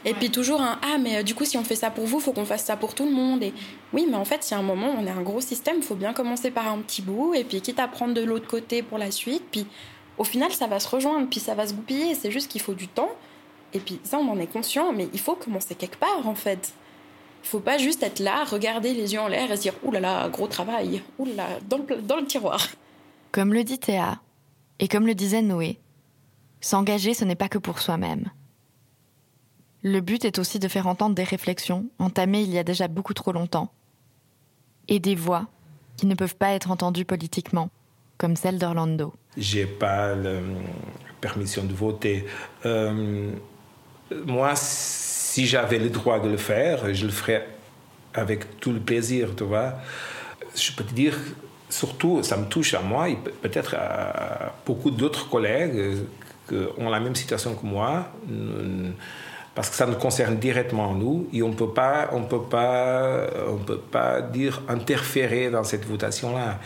Et 0.05 0.09
ouais. 0.09 0.17
puis 0.19 0.31
toujours 0.31 0.63
un 0.63 0.79
ah 0.83 0.97
mais 0.99 1.23
du 1.23 1.35
coup 1.35 1.45
si 1.45 1.59
on 1.59 1.63
fait 1.63 1.77
ça 1.77 1.91
pour 1.91 2.07
vous, 2.07 2.21
faut 2.21 2.33
qu'on 2.33 2.47
fasse 2.47 2.65
ça 2.65 2.77
pour 2.77 2.95
tout 2.95 3.05
le 3.05 3.13
monde. 3.13 3.43
Et 3.43 3.53
oui 3.93 4.07
mais 4.09 4.17
en 4.17 4.25
fait 4.25 4.43
si 4.43 4.55
à 4.55 4.59
un 4.59 4.63
moment 4.63 4.95
on 4.99 5.07
est 5.07 5.11
un 5.11 5.23
gros 5.23 5.43
système, 5.43 5.83
faut 5.83 5.95
bien 5.95 6.15
commencer 6.15 6.51
par 6.51 6.67
un 6.69 6.79
petit 6.79 7.03
bout 7.03 7.35
et 7.35 7.45
puis 7.45 7.61
quitte 7.61 7.81
à 7.81 7.87
prendre 7.87 8.15
de 8.15 8.23
l'autre 8.23 8.49
côté 8.49 8.83
pour 8.83 8.97
la 8.97 9.11
suite, 9.11 9.45
puis 9.53 9.67
au 10.19 10.25
final, 10.25 10.53
ça 10.53 10.67
va 10.67 10.79
se 10.81 10.89
rejoindre, 10.89 11.29
puis 11.29 11.41
ça 11.41 11.55
va 11.55 11.67
se 11.67 11.75
goupiller. 11.75 12.15
C'est 12.15 12.31
juste 12.31 12.51
qu'il 12.51 12.61
faut 12.61 12.75
du 12.75 12.89
temps. 12.89 13.11
Et 13.73 13.81
puis 13.81 14.01
ça, 14.05 14.19
on 14.19 14.29
en 14.29 14.39
est 14.39 14.47
conscient, 14.47 14.93
mais 14.93 15.09
il 15.13 15.19
faut 15.19 15.35
commencer 15.35 15.75
quelque 15.75 15.97
part, 15.97 16.27
en 16.27 16.35
fait. 16.35 16.75
Il 17.43 17.49
faut 17.49 17.61
pas 17.61 17.79
juste 17.79 18.03
être 18.03 18.21
là, 18.21 18.45
regarder 18.45 18.95
les 18.95 19.15
yeux 19.15 19.21
en 19.21 19.29
l'air 19.29 19.51
et 19.51 19.57
se 19.57 19.63
dire 19.63 19.75
«Ouh 19.83 19.93
gros 20.31 20.47
travail, 20.47 21.03
ouh 21.19 21.27
dans 21.67 22.17
le 22.17 22.27
tiroir». 22.27 22.69
Comme 23.33 23.53
le 23.53 23.65
dit 23.65 23.79
Théa, 23.79 24.21
et 24.79 24.87
comme 24.87 25.07
le 25.07 25.15
disait 25.15 25.43
Noé, 25.43 25.81
s'engager, 26.61 27.15
ce 27.15 27.25
n'est 27.25 27.35
pas 27.35 27.49
que 27.49 27.59
pour 27.59 27.81
soi-même. 27.81 28.31
Le 29.83 30.01
but 30.01 30.25
est 30.25 30.39
aussi 30.39 30.59
de 30.61 30.69
faire 30.69 30.87
entendre 30.87 31.15
des 31.15 31.25
réflexions 31.25 31.87
entamées 31.99 32.43
il 32.43 32.51
y 32.51 32.59
a 32.59 32.65
déjà 32.65 32.87
beaucoup 32.87 33.15
trop 33.15 33.33
longtemps, 33.33 33.73
et 34.87 35.01
des 35.01 35.17
voix 35.17 35.49
qui 35.97 36.07
ne 36.07 36.15
peuvent 36.15 36.37
pas 36.37 36.51
être 36.53 36.71
entendues 36.71 37.05
politiquement, 37.05 37.71
comme 38.19 38.37
celle 38.37 38.59
d'Orlando 38.59 39.15
j'ai 39.37 39.67
pas 39.67 40.15
la 40.15 40.41
permission 41.21 41.65
de 41.65 41.73
voter. 41.73 42.27
Euh, 42.67 43.31
moi, 44.27 44.53
si 44.55 45.47
j'avais 45.47 45.79
le 45.79 45.89
droit 45.89 46.21
de 46.21 46.29
le 46.29 46.37
faire, 46.37 46.93
je 46.95 47.07
le 47.07 47.13
ferais 47.13 47.47
avec 48.15 48.61
tout 48.61 48.73
le 48.73 48.81
plaisir, 48.81 49.31
tu 49.37 49.45
vois. 49.45 49.75
Je 50.55 50.73
peux 50.73 50.85
te 50.85 50.93
dire, 50.93 51.17
surtout, 51.71 52.23
ça 52.23 52.37
me 52.37 52.45
touche 52.47 52.75
à 52.75 52.81
moi 52.81 53.09
et 53.09 53.17
peut-être 53.17 53.75
à 53.75 54.55
beaucoup 54.67 54.91
d'autres 54.91 55.29
collègues 55.31 55.99
qui 56.49 56.57
ont 56.77 56.91
la 56.91 57.01
même 57.01 57.15
situation 57.15 57.55
que 57.55 57.65
moi, 57.65 58.13
parce 59.55 59.71
que 59.71 59.77
ça 59.77 59.87
nous 59.87 59.97
concerne 59.97 60.37
directement 60.37 60.95
nous 60.95 61.29
et 61.33 61.43
on 61.43 61.49
ne 61.49 61.55
peut 61.55 61.73
pas, 61.73 62.11
peut 63.67 63.79
pas 63.79 64.21
dire 64.21 64.63
interférer 64.69 65.51
dans 65.51 65.65
cette 65.65 65.87
votation-là. 65.87 66.59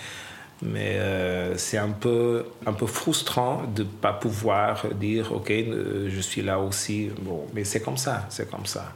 Mais 0.62 0.96
euh, 0.98 1.56
c'est 1.58 1.76
un 1.76 1.90
peu, 1.90 2.46
un 2.64 2.72
peu 2.72 2.86
frustrant 2.86 3.64
de 3.74 3.82
ne 3.82 3.88
pas 3.88 4.12
pouvoir 4.12 4.86
dire, 4.94 5.32
OK, 5.32 5.50
euh, 5.50 6.08
je 6.10 6.20
suis 6.20 6.42
là 6.42 6.58
aussi. 6.58 7.10
Bon, 7.20 7.46
mais 7.54 7.64
c'est 7.64 7.80
comme 7.80 7.98
ça, 7.98 8.26
c'est 8.30 8.50
comme 8.50 8.66
ça. 8.66 8.92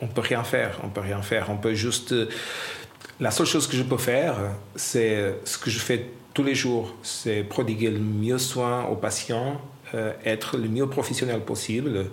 On 0.00 0.06
ne 0.06 0.12
peut 0.12 0.20
rien 0.20 0.44
faire, 0.44 0.78
on 0.84 0.88
peut 0.88 1.00
rien 1.00 1.22
faire. 1.22 1.50
On 1.50 1.56
peut 1.56 1.74
juste... 1.74 2.14
La 3.18 3.32
seule 3.32 3.46
chose 3.46 3.66
que 3.66 3.76
je 3.76 3.82
peux 3.82 3.98
faire, 3.98 4.36
c'est 4.76 5.34
ce 5.44 5.58
que 5.58 5.70
je 5.70 5.80
fais 5.80 6.06
tous 6.38 6.44
les 6.44 6.54
jours, 6.54 6.94
c'est 7.02 7.42
prodiguer 7.42 7.90
le 7.90 7.98
mieux 7.98 8.38
soin 8.38 8.84
aux 8.84 8.94
patients, 8.94 9.60
euh, 9.94 10.12
être 10.24 10.56
le 10.56 10.68
mieux 10.68 10.86
professionnel 10.86 11.40
possible. 11.40 12.06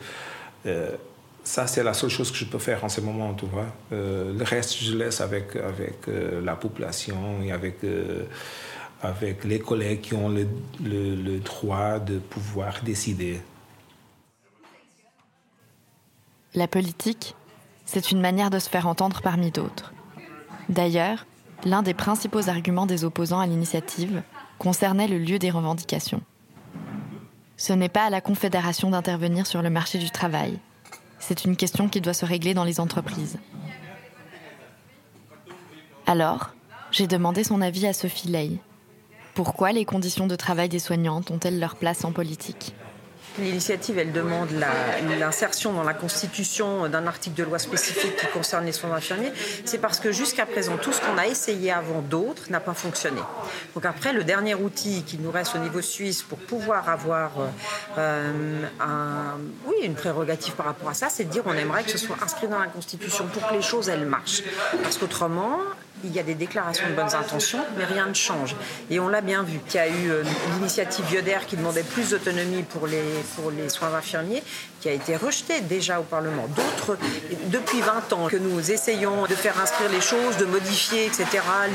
Ça, 1.45 1.67
c'est 1.67 1.83
la 1.83 1.93
seule 1.93 2.09
chose 2.09 2.31
que 2.31 2.37
je 2.37 2.45
peux 2.45 2.59
faire 2.59 2.83
en 2.83 2.89
ce 2.89 2.99
moment, 2.99 3.33
tu 3.33 3.45
vois. 3.45 3.67
le 3.91 4.43
reste, 4.43 4.77
je 4.77 4.97
laisse 4.97 5.21
avec, 5.21 5.55
avec 5.55 6.07
la 6.07 6.55
population 6.55 7.41
et 7.41 7.51
avec 7.51 7.77
avec 9.01 9.43
les 9.43 9.59
collègues 9.59 10.01
qui 10.01 10.13
ont 10.13 10.29
le, 10.29 10.47
le, 10.83 11.39
droit 11.39 11.99
de 11.99 12.17
pouvoir 12.17 12.81
décider. 12.83 13.41
La 16.53 16.67
politique, 16.67 17.35
c'est 17.85 18.11
une 18.11 18.21
manière 18.21 18.49
de 18.49 18.59
se 18.59 18.69
faire 18.69 18.87
entendre 18.87 19.21
parmi 19.21 19.51
d'autres. 19.51 19.93
D'ailleurs, 20.69 21.25
l'un 21.65 21.83
des 21.83 21.93
principaux 21.93 22.49
arguments 22.49 22.85
des 22.85 23.03
opposants 23.03 23.39
à 23.39 23.47
l'initiative 23.47 24.23
concernait 24.57 25.07
le 25.07 25.17
lieu 25.17 25.37
des 25.37 25.51
revendications. 25.51 26.21
Ce 27.57 27.73
n'est 27.73 27.89
pas 27.89 28.05
à 28.05 28.09
la 28.09 28.21
Confédération 28.21 28.89
d'intervenir 28.89 29.47
sur 29.47 29.61
le 29.61 29.69
marché 29.69 29.97
du 29.97 30.09
travail. 30.11 30.59
C'est 31.19 31.45
une 31.45 31.55
question 31.55 31.89
qui 31.89 32.01
doit 32.01 32.13
se 32.13 32.25
régler 32.25 32.53
dans 32.53 32.63
les 32.63 32.79
entreprises. 32.79 33.37
Alors, 36.07 36.51
j'ai 36.91 37.07
demandé 37.07 37.43
son 37.43 37.61
avis 37.61 37.87
à 37.87 37.93
Sophie 37.93 38.27
Ley, 38.27 38.51
pourquoi 39.33 39.71
les 39.71 39.85
conditions 39.85 40.27
de 40.27 40.35
travail 40.35 40.69
des 40.69 40.79
soignantes 40.79 41.31
ont-elles 41.31 41.59
leur 41.59 41.75
place 41.75 42.05
en 42.05 42.11
politique? 42.11 42.73
L'initiative, 43.37 43.97
elle 43.97 44.13
demande 44.13 44.49
l'insertion 45.19 45.73
dans 45.73 45.83
la 45.83 45.93
Constitution 45.93 46.87
d'un 46.87 47.05
article 47.05 47.35
de 47.35 47.43
loi 47.43 47.59
spécifique 47.59 48.15
qui 48.15 48.27
concerne 48.27 48.65
les 48.65 48.71
soins 48.71 48.93
infirmiers. 48.93 49.31
C'est 49.65 49.79
parce 49.79 49.99
que 49.99 50.11
jusqu'à 50.11 50.45
présent, 50.45 50.77
tout 50.77 50.93
ce 50.93 51.01
qu'on 51.01 51.17
a 51.17 51.27
essayé 51.27 51.71
avant 51.71 52.01
d'autres 52.01 52.49
n'a 52.49 52.61
pas 52.61 52.73
fonctionné. 52.73 53.21
Donc 53.73 53.85
après, 53.85 54.13
le 54.13 54.23
dernier 54.23 54.55
outil 54.55 55.03
qui 55.03 55.17
nous 55.17 55.31
reste 55.31 55.55
au 55.55 55.59
niveau 55.59 55.81
suisse 55.81 56.23
pour 56.23 56.37
pouvoir 56.37 56.87
avoir 56.89 57.31
euh, 57.97 58.63
un, 58.79 59.37
oui, 59.65 59.75
une 59.83 59.95
prérogative 59.95 60.53
par 60.53 60.67
rapport 60.67 60.89
à 60.89 60.93
ça, 60.93 61.09
c'est 61.09 61.25
de 61.25 61.29
dire 61.29 61.43
on 61.45 61.53
aimerait 61.53 61.83
que 61.83 61.91
ce 61.91 61.97
soit 61.97 62.17
inscrit 62.23 62.47
dans 62.47 62.59
la 62.59 62.67
Constitution 62.67 63.27
pour 63.27 63.47
que 63.47 63.53
les 63.53 63.61
choses, 63.61 63.89
elles 63.89 64.05
marchent. 64.05 64.43
Parce 64.81 64.97
qu'autrement, 64.97 65.59
il 66.03 66.13
y 66.13 66.19
a 66.19 66.23
des 66.23 66.35
déclarations 66.35 66.87
de 66.89 66.93
bonnes 66.93 67.15
intentions, 67.15 67.63
mais 67.77 67.85
rien 67.85 68.05
ne 68.07 68.13
change. 68.13 68.55
Et 68.89 68.99
on 68.99 69.07
l'a 69.07 69.21
bien 69.21 69.43
vu, 69.43 69.59
qu'il 69.67 69.79
y 69.79 69.83
a 69.83 69.87
eu 69.87 70.11
euh, 70.11 70.23
l'initiative 70.53 71.05
Yoder 71.11 71.39
qui 71.47 71.57
demandait 71.57 71.83
plus 71.83 72.09
d'autonomie 72.09 72.63
pour 72.63 72.87
les, 72.87 73.03
pour 73.35 73.51
les 73.51 73.69
soins 73.69 73.93
infirmiers, 73.93 74.43
qui 74.81 74.89
a 74.89 74.91
été 74.91 75.15
rejetée 75.15 75.61
déjà 75.61 75.99
au 75.99 76.03
Parlement. 76.03 76.47
D'autres, 76.55 76.97
depuis 77.47 77.81
20 77.81 78.13
ans 78.13 78.27
que 78.27 78.37
nous 78.37 78.71
essayons 78.71 79.23
de 79.23 79.33
faire 79.33 79.59
inscrire 79.59 79.89
les 79.89 80.01
choses, 80.01 80.37
de 80.37 80.45
modifier, 80.45 81.05
etc., 81.05 81.25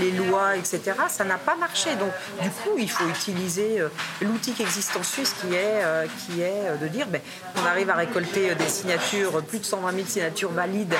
les 0.01 0.13
lois, 0.13 0.57
etc., 0.57 0.81
ça 1.09 1.25
n'a 1.25 1.39
pas 1.39 1.57
marché. 1.57 1.91
Donc, 1.97 2.11
du 2.43 2.51
coup, 2.51 2.77
il 2.79 2.91
faut 2.91 3.09
utiliser 3.09 3.81
euh, 3.81 3.89
l'outil 4.21 4.53
qui 4.53 4.63
existe 4.63 4.97
en 4.97 5.03
Suisse, 5.03 5.35
qui 5.41 5.55
est, 5.55 5.83
euh, 5.83 6.07
qui 6.27 6.43
est 6.43 6.79
de 6.81 6.89
dire 6.89 7.07
ben, 7.09 7.21
on 7.57 7.67
arrive 7.67 7.91
à 7.91 7.95
récolter 7.95 8.55
des 8.55 8.69
signatures, 8.69 9.43
plus 9.43 9.59
de 9.59 9.65
120 9.65 9.93
000 9.93 10.07
signatures 10.07 10.53
valides 10.53 10.95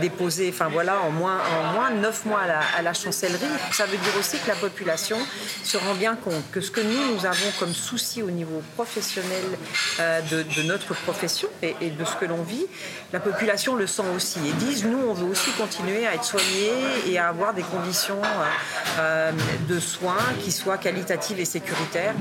déposées, 0.00 0.50
enfin 0.52 0.68
voilà, 0.72 1.00
en 1.02 1.10
moins, 1.10 1.38
en 1.60 1.72
moins 1.72 1.90
de 1.90 1.96
9 1.96 2.24
mois 2.24 2.40
à 2.48 2.82
la, 2.82 2.92
chancellerie. 2.92 3.44
Ça 3.72 3.86
veut 3.86 3.96
dire 3.96 4.12
aussi 4.18 4.38
que 4.38 4.48
la 4.48 4.56
population 4.56 5.16
se 5.62 5.76
rend 5.76 5.94
bien 5.94 6.16
compte 6.16 6.50
que 6.50 6.60
ce 6.60 6.70
que 6.70 6.80
nous, 6.80 7.14
nous 7.14 7.26
avons 7.26 7.50
comme 7.58 7.72
souci 7.72 8.22
au 8.22 8.30
niveau 8.30 8.62
professionnel 8.74 9.44
euh, 10.00 10.20
de, 10.22 10.62
notre 10.62 10.94
profession 10.94 11.48
et, 11.62 11.90
de 11.90 12.04
ce 12.04 12.16
que 12.16 12.24
l'on 12.24 12.42
vit, 12.42 12.66
la 13.12 13.20
population 13.20 13.74
le 13.74 13.86
sent 13.86 14.08
aussi 14.14 14.40
et 14.46 14.52
disent, 14.52 14.84
nous, 14.84 14.98
on 14.98 15.14
veut 15.14 15.26
aussi 15.26 15.50
continuer 15.52 16.06
à 16.06 16.14
être 16.14 16.24
soignés 16.24 16.72
et 17.06 17.18
à 17.18 17.28
avoir 17.28 17.54
des 17.54 17.62
conditions 17.62 18.22
euh, 18.22 18.48
euh, 18.98 19.32
de 19.68 19.80
soins 19.80 20.16
qui 20.42 20.52
soient 20.52 20.78
qualitatives 20.78 21.40
et 21.40 21.44
sécuritaires. 21.44 22.14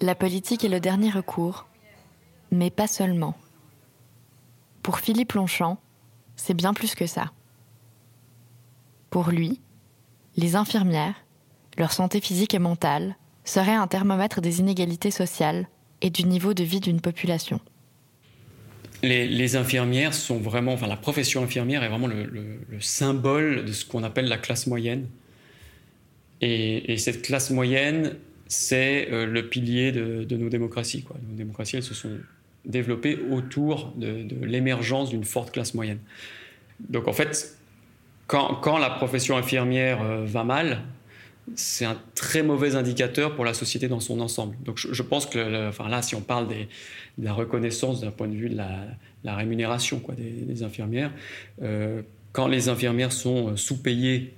La 0.00 0.14
politique 0.14 0.64
est 0.64 0.68
le 0.68 0.80
dernier 0.80 1.10
recours, 1.10 1.66
mais 2.50 2.70
pas 2.70 2.88
seulement. 2.88 3.36
Pour 4.82 4.98
Philippe 4.98 5.34
Longchamp, 5.34 5.78
c'est 6.34 6.54
bien 6.54 6.74
plus 6.74 6.94
que 6.94 7.06
ça. 7.06 7.26
Pour 9.12 9.30
lui, 9.30 9.60
les 10.38 10.56
infirmières, 10.56 11.14
leur 11.76 11.92
santé 11.92 12.18
physique 12.18 12.54
et 12.54 12.58
mentale, 12.58 13.14
seraient 13.44 13.74
un 13.74 13.86
thermomètre 13.86 14.40
des 14.40 14.60
inégalités 14.60 15.10
sociales 15.10 15.68
et 16.00 16.08
du 16.08 16.24
niveau 16.24 16.54
de 16.54 16.64
vie 16.64 16.80
d'une 16.80 17.02
population. 17.02 17.60
Les, 19.02 19.54
infirmières 19.56 20.14
sont 20.14 20.38
vraiment, 20.38 20.72
enfin 20.72 20.86
la 20.86 20.96
profession 20.96 21.42
infirmière 21.42 21.82
est 21.82 21.90
vraiment 21.90 22.06
le, 22.06 22.58
symbole 22.80 23.66
de 23.66 23.72
ce 23.72 23.84
qu'on 23.84 24.02
appelle 24.02 24.28
la 24.28 24.38
classe 24.38 24.66
moyenne. 24.66 25.06
Et, 26.40 26.96
cette 26.96 27.20
classe 27.20 27.50
moyenne, 27.50 28.16
c'est 28.46 29.10
euh, 29.12 29.26
le 29.26 29.46
pilier 29.46 29.92
de, 29.92 30.36
nos 30.36 30.48
démocraties. 30.48 31.04
Nos 31.28 31.36
démocraties, 31.36 31.76
elles 31.76 31.82
se 31.82 31.94
sont 31.94 32.16
développées 32.64 33.18
autour 33.30 33.92
de, 33.94 34.22
de 34.22 34.46
l'émergence 34.46 35.10
d'une 35.10 35.24
forte 35.24 35.50
classe 35.52 35.74
moyenne. 35.74 35.98
Donc 36.88 37.08
en 37.08 37.12
fait, 37.12 37.58
quand, 38.32 38.78
la 38.78 38.88
profession 38.88 39.36
infirmière 39.36 40.00
euh, 40.02 40.24
va 40.24 40.42
mal, 40.42 40.82
c'est 41.54 41.84
un 41.84 42.00
très 42.14 42.42
mauvais 42.42 42.76
indicateur 42.76 43.34
pour 43.34 43.44
la 43.44 43.52
société 43.52 43.88
dans 43.88 44.00
son 44.00 44.20
ensemble. 44.20 44.56
Donc 44.64 44.78
je, 44.78 45.02
pense 45.02 45.26
que, 45.26 45.68
enfin 45.68 45.88
là, 45.88 46.00
si 46.00 46.14
on 46.14 46.22
parle 46.22 46.48
de 46.48 46.54
la 47.18 47.32
reconnaissance 47.32 48.00
d'un 48.00 48.10
point 48.10 48.28
de 48.28 48.34
vue 48.34 48.48
de 48.48 48.56
la, 48.56 49.36
rémunération 49.36 50.02
des, 50.16 50.62
infirmières, 50.62 51.12
euh, 51.62 52.02
quand 52.32 52.46
les 52.46 52.68
infirmières 52.68 53.12
sont 53.12 53.50
euh, 53.50 53.56
sous-payées 53.56 54.32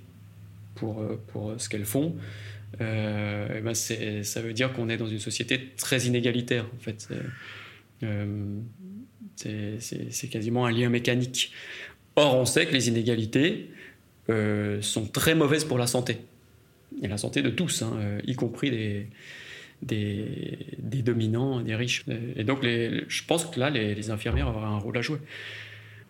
pour, 0.74 1.00
pour 1.28 1.52
ce 1.58 1.68
qu'elles 1.68 1.84
font, 1.84 2.16
eh 2.80 3.60
ben 3.62 3.74
ça 3.74 4.40
veut 4.40 4.52
dire 4.52 4.72
qu'on 4.72 4.88
est 4.88 4.96
dans 4.96 5.06
une 5.06 5.20
société 5.20 5.70
très 5.76 6.06
inégalitaire, 6.06 6.66
en 6.74 6.80
fait. 6.80 7.08
c'est 9.36 10.28
quasiment 10.28 10.66
un 10.66 10.72
lien 10.72 10.88
mécanique. 10.88 11.52
Or, 12.16 12.36
on 12.36 12.44
sait 12.44 12.66
que 12.66 12.72
les 12.72 12.88
inégalités, 12.88 13.70
euh, 14.30 14.80
sont 14.80 15.06
très 15.06 15.34
mauvaises 15.34 15.64
pour 15.64 15.76
la 15.76 15.86
santé. 15.86 16.18
Et 17.02 17.08
la 17.08 17.18
santé 17.18 17.42
de 17.42 17.50
tous, 17.50 17.82
hein, 17.82 17.92
euh, 17.98 18.20
y 18.26 18.34
compris 18.34 18.70
des, 18.70 19.06
des, 19.82 21.02
dominants, 21.02 21.60
des 21.60 21.74
riches. 21.74 22.04
Et 22.36 22.44
donc, 22.44 22.62
je 22.62 23.24
pense 23.26 23.44
que 23.44 23.60
là, 23.60 23.68
les, 23.68 24.10
infirmières 24.10 24.48
auraient 24.48 24.64
un 24.64 24.78
rôle 24.78 24.96
à 24.96 25.02
jouer. 25.02 25.18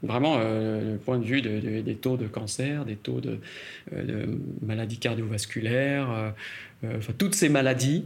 Vraiment, 0.05 0.37
euh, 0.39 0.97
point 0.99 1.19
de 1.19 1.25
vue 1.25 1.43
des 1.43 1.95
taux 1.95 2.17
de 2.17 2.27
cancer, 2.27 2.85
des 2.85 2.97
taux 2.97 3.21
de, 3.21 3.41
maladies 4.63 4.99
cardiovasculaires, 4.99 6.35
toutes 7.19 7.35
ces 7.35 7.49
maladies 7.49 8.05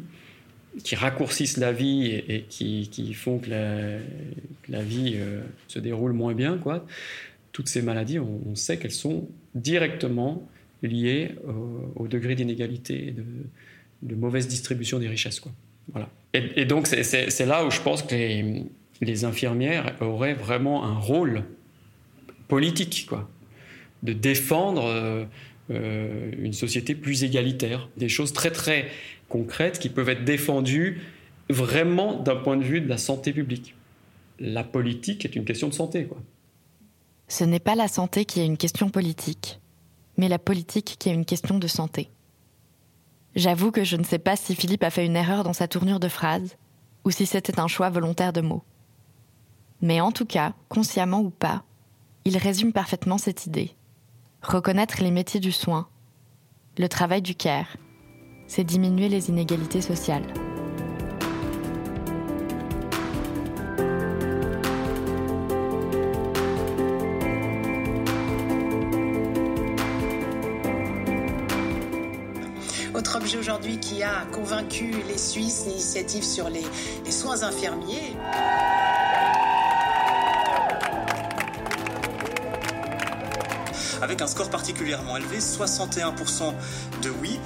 qui 0.84 0.94
raccourcissent 0.94 1.56
la 1.56 1.72
vie 1.72 2.06
et, 2.06 2.44
qui, 2.48 3.12
font 3.14 3.40
que 3.40 3.50
la, 3.50 3.98
la 4.68 4.82
vie 4.82 5.18
se 5.66 5.80
déroule 5.80 6.12
moins 6.12 6.34
bien, 6.34 6.56
quoi 6.56 6.86
toutes 7.58 7.68
ces 7.68 7.82
maladies, 7.82 8.20
on, 8.20 8.54
sait 8.54 8.78
qu'elles 8.78 8.92
sont 8.92 9.26
directement 9.56 10.48
liées 10.84 11.32
au, 11.96 12.06
degré 12.06 12.36
d'inégalité 12.36 13.08
et 13.08 13.14
de, 14.02 14.14
mauvaise 14.14 14.46
distribution 14.46 15.00
des 15.00 15.08
richesses. 15.08 15.40
Quoi. 15.40 15.50
Voilà. 15.90 16.08
Et, 16.34 16.64
donc, 16.66 16.86
c'est 16.86 17.46
là 17.46 17.66
où 17.66 17.72
je 17.72 17.80
pense 17.80 18.04
que 18.04 18.14
les, 18.14 19.24
infirmières 19.24 19.96
auraient 20.00 20.34
vraiment 20.34 20.84
un 20.84 21.00
rôle 21.00 21.42
politique, 22.46 23.06
quoi, 23.08 23.28
de 24.04 24.12
défendre 24.12 24.84
euh, 24.84 25.24
euh, 25.72 26.30
une 26.38 26.52
société 26.52 26.94
plus 26.94 27.24
égalitaire, 27.24 27.88
des 27.96 28.08
choses 28.08 28.32
très 28.32 28.52
très 28.52 28.86
concrètes 29.28 29.80
qui 29.80 29.88
peuvent 29.88 30.10
être 30.10 30.24
défendues 30.24 31.00
vraiment 31.50 32.22
d'un 32.22 32.36
point 32.36 32.56
de 32.56 32.62
vue 32.62 32.80
de 32.80 32.88
la 32.88 32.98
santé 32.98 33.32
publique. 33.32 33.74
La 34.38 34.62
politique 34.62 35.24
est 35.24 35.34
une 35.34 35.44
question 35.44 35.66
de 35.66 35.74
santé, 35.74 36.04
quoi. 36.04 36.22
Ce 37.28 37.44
n'est 37.44 37.60
pas 37.60 37.74
la 37.74 37.88
santé 37.88 38.24
qui 38.24 38.40
est 38.40 38.46
une 38.46 38.56
question 38.56 38.88
politique, 38.88 39.60
mais 40.16 40.28
la 40.28 40.38
politique 40.38 40.96
qui 40.98 41.08
est 41.10 41.14
une 41.14 41.26
question 41.26 41.58
de 41.58 41.66
santé. 41.66 42.10
J'avoue 43.36 43.70
que 43.70 43.84
je 43.84 43.96
ne 43.96 44.02
sais 44.02 44.18
pas 44.18 44.34
si 44.34 44.54
Philippe 44.54 44.82
a 44.82 44.90
fait 44.90 45.06
une 45.06 45.16
erreur 45.16 45.44
dans 45.44 45.52
sa 45.52 45.68
tournure 45.68 46.00
de 46.00 46.08
phrase, 46.08 46.56
ou 47.04 47.10
si 47.10 47.26
c'était 47.26 47.60
un 47.60 47.68
choix 47.68 47.90
volontaire 47.90 48.32
de 48.32 48.40
mots. 48.40 48.64
Mais 49.82 50.00
en 50.00 50.10
tout 50.10 50.26
cas, 50.26 50.54
consciemment 50.68 51.20
ou 51.20 51.30
pas, 51.30 51.62
il 52.24 52.36
résume 52.36 52.72
parfaitement 52.72 53.18
cette 53.18 53.46
idée. 53.46 53.76
Reconnaître 54.42 55.02
les 55.02 55.10
métiers 55.10 55.40
du 55.40 55.52
soin, 55.52 55.88
le 56.78 56.88
travail 56.88 57.22
du 57.22 57.34
CARE, 57.34 57.76
c'est 58.46 58.64
diminuer 58.64 59.08
les 59.08 59.28
inégalités 59.28 59.82
sociales. 59.82 60.26
Aujourd'hui 73.58 73.78
qui 73.80 74.02
a 74.02 74.24
convaincu 74.32 74.94
les 75.08 75.18
Suisses, 75.18 75.64
l'initiative 75.66 76.22
sur 76.22 76.48
les, 76.48 76.64
les 77.04 77.10
soins 77.10 77.42
infirmiers. 77.42 78.16
avec 84.00 84.22
un 84.22 84.28
score 84.28 84.48
particulièrement 84.48 85.16
élevé, 85.16 85.38
61% 85.38 86.54
de 87.02 87.10
oui. 87.20 87.40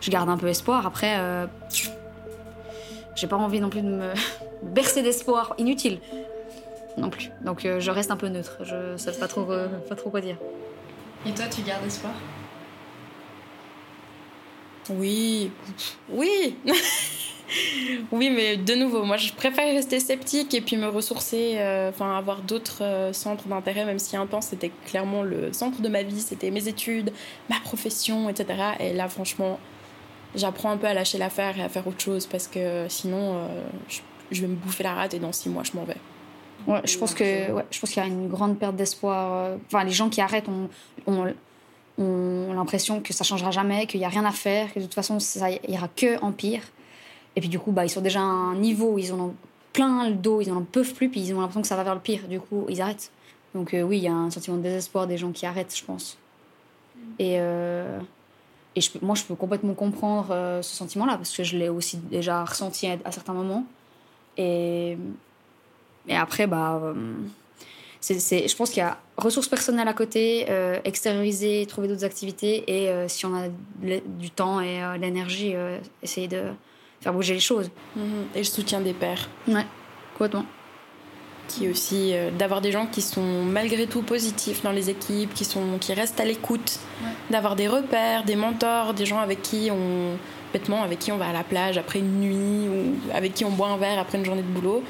Je 0.00 0.10
garde 0.10 0.28
un 0.28 0.36
peu 0.36 0.48
espoir. 0.48 0.84
Après, 0.84 1.16
euh, 1.20 1.46
j'ai 3.14 3.28
pas 3.28 3.36
envie 3.36 3.60
non 3.60 3.70
plus 3.70 3.82
de 3.82 3.88
me 3.88 4.12
bercer 4.62 5.02
d'espoir 5.02 5.54
inutile 5.58 6.00
non 6.96 7.10
plus. 7.10 7.30
Donc 7.44 7.64
euh, 7.64 7.80
je 7.80 7.90
reste 7.90 8.10
un 8.10 8.16
peu 8.16 8.28
neutre. 8.28 8.58
Je 8.62 8.96
sais 8.96 9.12
pas 9.12 9.28
trop, 9.28 9.50
euh, 9.50 9.68
pas 9.88 9.94
trop 9.94 10.10
quoi 10.10 10.20
dire. 10.20 10.36
Et 11.26 11.32
toi, 11.32 11.46
tu 11.46 11.62
gardes 11.62 11.84
espoir? 11.84 12.12
Oui, 14.90 15.50
oui. 16.08 16.56
oui, 18.12 18.30
mais 18.30 18.56
de 18.56 18.74
nouveau, 18.74 19.04
moi 19.04 19.16
je 19.16 19.32
préfère 19.32 19.72
rester 19.74 20.00
sceptique 20.00 20.54
et 20.54 20.60
puis 20.60 20.76
me 20.76 20.86
ressourcer, 20.86 21.56
euh, 21.58 21.90
enfin 21.90 22.16
avoir 22.16 22.42
d'autres 22.42 22.82
euh, 22.84 23.12
centres 23.12 23.48
d'intérêt, 23.48 23.84
même 23.84 23.98
si 23.98 24.16
un 24.16 24.26
temps 24.26 24.40
c'était 24.40 24.70
clairement 24.86 25.22
le 25.22 25.52
centre 25.52 25.80
de 25.80 25.88
ma 25.88 26.02
vie, 26.02 26.20
c'était 26.20 26.50
mes 26.50 26.68
études, 26.68 27.12
ma 27.50 27.58
profession, 27.60 28.28
etc. 28.28 28.46
Et 28.80 28.92
là, 28.92 29.08
franchement, 29.08 29.58
j'apprends 30.34 30.70
un 30.70 30.76
peu 30.76 30.86
à 30.86 30.94
lâcher 30.94 31.18
l'affaire 31.18 31.58
et 31.58 31.62
à 31.62 31.68
faire 31.68 31.86
autre 31.86 32.00
chose 32.00 32.26
parce 32.26 32.46
que 32.46 32.86
sinon, 32.88 33.36
euh, 33.36 33.48
je, 33.88 34.00
je 34.30 34.42
vais 34.42 34.48
me 34.48 34.56
bouffer 34.56 34.84
la 34.84 34.94
rate 34.94 35.14
et 35.14 35.18
dans 35.18 35.32
six 35.32 35.48
mois, 35.48 35.64
je 35.64 35.72
m'en 35.74 35.84
vais. 35.84 35.96
Je 36.84 36.98
pense 36.98 37.14
que 37.14 37.24
je 37.70 37.80
pense 37.80 37.90
qu'il 37.90 38.02
y 38.02 38.06
a 38.06 38.08
une 38.08 38.28
grande 38.28 38.58
perte 38.58 38.76
d'espoir. 38.76 39.56
Enfin, 39.66 39.84
les 39.84 39.92
gens 39.92 40.08
qui 40.08 40.20
arrêtent 40.20 40.48
ont, 40.48 41.34
l'impression 42.52 43.00
que 43.00 43.12
ça 43.12 43.24
changera 43.24 43.50
jamais, 43.50 43.86
qu'il 43.86 44.00
n'y 44.00 44.06
a 44.06 44.08
rien 44.08 44.24
à 44.24 44.32
faire, 44.32 44.72
que 44.72 44.80
de 44.80 44.84
toute 44.84 44.94
façon 44.94 45.20
ça 45.20 45.50
ira 45.50 45.88
que 45.88 46.20
en 46.22 46.32
pire. 46.32 46.62
Et 47.36 47.40
puis 47.40 47.48
du 47.48 47.58
coup, 47.58 47.72
bah, 47.72 47.84
ils 47.84 47.90
sont 47.90 48.00
déjà 48.00 48.20
à 48.20 48.22
un 48.22 48.56
niveau 48.56 48.98
ils 48.98 49.12
en 49.12 49.20
ont 49.20 49.34
plein 49.72 50.08
le 50.08 50.14
dos, 50.14 50.40
ils 50.40 50.50
en 50.50 50.62
peuvent 50.62 50.94
plus, 50.94 51.08
puis 51.08 51.20
ils 51.20 51.34
ont 51.34 51.40
l'impression 51.40 51.60
que 51.60 51.68
ça 51.68 51.76
va 51.76 51.84
vers 51.84 51.94
le 51.94 52.00
pire. 52.00 52.26
Du 52.28 52.40
coup, 52.40 52.66
ils 52.68 52.80
arrêtent. 52.80 53.12
Donc 53.54 53.74
euh, 53.74 53.82
oui, 53.82 53.98
il 53.98 54.04
y 54.04 54.08
a 54.08 54.14
un 54.14 54.30
sentiment 54.30 54.56
de 54.56 54.62
désespoir 54.62 55.06
des 55.06 55.18
gens 55.18 55.32
qui 55.32 55.46
arrêtent, 55.46 55.76
je 55.76 55.84
pense. 55.84 56.18
Et, 57.18 57.36
euh, 57.38 57.98
et 58.74 58.80
moi, 59.02 59.14
je 59.14 59.24
peux 59.24 59.34
complètement 59.34 59.74
comprendre 59.74 60.28
euh, 60.30 60.62
ce 60.62 60.74
sentiment-là, 60.76 61.16
parce 61.16 61.34
que 61.36 61.44
je 61.44 61.56
l'ai 61.56 61.68
aussi 61.68 61.98
déjà 61.98 62.44
ressenti 62.44 62.86
à, 62.86 62.96
à 63.04 63.12
certains 63.12 63.34
moments. 63.34 63.64
Et, 64.36 64.98
et 66.08 66.16
après, 66.16 66.46
bah, 66.46 66.80
euh, 66.82 66.94
c'est, 68.00 68.46
je 68.46 68.56
pense 68.56 68.70
qu'il 68.70 68.78
y 68.78 68.86
a 68.86 68.98
ressources 69.16 69.48
personnelles 69.48 69.88
à 69.88 69.92
côté, 69.92 70.46
euh, 70.48 70.78
extérioriser, 70.84 71.66
trouver 71.66 71.88
d'autres 71.88 72.04
activités, 72.04 72.64
et 72.68 72.88
euh, 72.88 73.08
si 73.08 73.26
on 73.26 73.34
a 73.34 73.48
du 73.82 74.30
temps 74.30 74.60
et 74.60 74.82
euh, 74.82 74.96
l'énergie, 74.96 75.52
euh, 75.54 75.78
essayer 76.02 76.28
de 76.28 76.42
faire 77.00 77.12
bouger 77.12 77.34
les 77.34 77.40
choses. 77.40 77.70
Mhm. 77.96 78.26
Et 78.34 78.38
le 78.38 78.44
soutien 78.44 78.80
des 78.80 78.92
pairs. 78.92 79.28
Ouais, 79.48 79.66
complètement. 80.12 80.44
Qui 81.48 81.68
aussi 81.68 82.12
d'avoir 82.36 82.60
des 82.60 82.72
gens 82.72 82.86
qui 82.86 83.00
sont 83.00 83.44
malgré 83.44 83.86
tout 83.86 84.02
positifs 84.02 84.64
dans 84.64 84.72
les 84.72 84.90
équipes, 84.90 85.32
qui, 85.32 85.44
sont, 85.44 85.78
qui 85.80 85.94
restent 85.94 86.18
à 86.18 86.24
l'écoute, 86.24 86.80
d'avoir 87.30 87.54
des 87.54 87.68
repères, 87.68 88.24
des 88.24 88.34
mentors, 88.34 88.94
des 88.94 89.06
gens 89.06 89.20
avec 89.20 89.42
qui 89.42 89.68
on 89.70 90.16
bêtement 90.52 90.82
avec 90.82 90.98
qui 90.98 91.12
on 91.12 91.18
va 91.18 91.28
à 91.28 91.32
la 91.32 91.44
plage 91.44 91.78
après 91.78 91.98
une 92.00 92.20
nuit 92.20 92.68
ou 92.68 93.14
avec 93.14 93.34
qui 93.34 93.44
on 93.44 93.50
boit 93.50 93.68
un 93.68 93.76
verre 93.76 93.98
après 93.98 94.18
une 94.18 94.24
journée 94.24 94.42
de 94.42 94.48
boulot. 94.48 94.82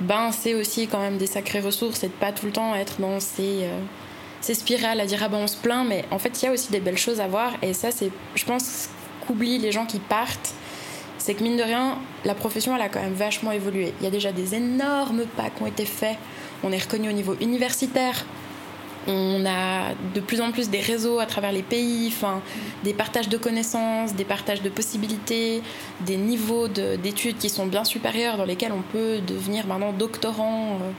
Ben 0.00 0.32
c'est 0.32 0.54
aussi 0.54 0.88
quand 0.88 1.00
même 1.00 1.18
des 1.18 1.26
sacrées 1.26 1.60
ressources 1.60 2.02
et 2.02 2.08
de 2.08 2.12
pas 2.12 2.32
tout 2.32 2.46
le 2.46 2.52
temps 2.52 2.74
être 2.74 3.00
dans 3.00 3.20
ces 3.20 3.62
euh, 3.62 3.80
ces 4.40 4.54
spirales 4.54 5.00
à 5.00 5.06
dire 5.06 5.20
ah 5.22 5.28
ben 5.28 5.38
on 5.38 5.46
se 5.46 5.56
plaint 5.56 5.86
mais 5.86 6.04
en 6.10 6.18
fait 6.18 6.42
il 6.42 6.46
y 6.46 6.48
a 6.48 6.52
aussi 6.52 6.70
des 6.70 6.80
belles 6.80 6.98
choses 6.98 7.20
à 7.20 7.28
voir 7.28 7.52
et 7.62 7.72
ça 7.72 7.90
c'est 7.90 8.10
je 8.34 8.44
pense 8.44 8.88
qu'oublient 9.26 9.58
les 9.58 9.72
gens 9.72 9.86
qui 9.86 10.00
partent 10.00 10.54
c'est 11.24 11.32
que 11.32 11.42
mine 11.42 11.56
de 11.56 11.62
rien, 11.62 11.96
la 12.26 12.34
profession, 12.34 12.76
elle 12.76 12.82
a 12.82 12.90
quand 12.90 13.00
même 13.00 13.14
vachement 13.14 13.50
évolué. 13.50 13.94
Il 13.98 14.04
y 14.04 14.06
a 14.06 14.10
déjà 14.10 14.30
des 14.30 14.54
énormes 14.56 15.24
pas 15.38 15.48
qui 15.48 15.62
ont 15.62 15.66
été 15.66 15.86
faits. 15.86 16.18
On 16.62 16.70
est 16.70 16.82
reconnu 16.82 17.08
au 17.08 17.12
niveau 17.12 17.34
universitaire. 17.40 18.26
On 19.06 19.44
a 19.46 19.92
de 20.14 20.20
plus 20.20 20.40
en 20.40 20.50
plus 20.50 20.70
des 20.70 20.80
réseaux 20.80 21.18
à 21.18 21.26
travers 21.26 21.52
les 21.52 21.62
pays, 21.62 22.08
enfin, 22.08 22.40
des 22.84 22.94
partages 22.94 23.28
de 23.28 23.36
connaissances, 23.36 24.14
des 24.14 24.24
partages 24.24 24.62
de 24.62 24.70
possibilités, 24.70 25.62
des 26.06 26.16
niveaux 26.16 26.68
de- 26.68 26.96
d'études 26.96 27.36
qui 27.36 27.50
sont 27.50 27.66
bien 27.66 27.84
supérieurs, 27.84 28.36
dans 28.38 28.46
lesquels 28.46 28.72
on 28.72 28.80
peut 28.92 29.20
devenir 29.26 29.66
maintenant 29.66 29.92
doctorant. 29.92 30.78
euh. 30.82 30.90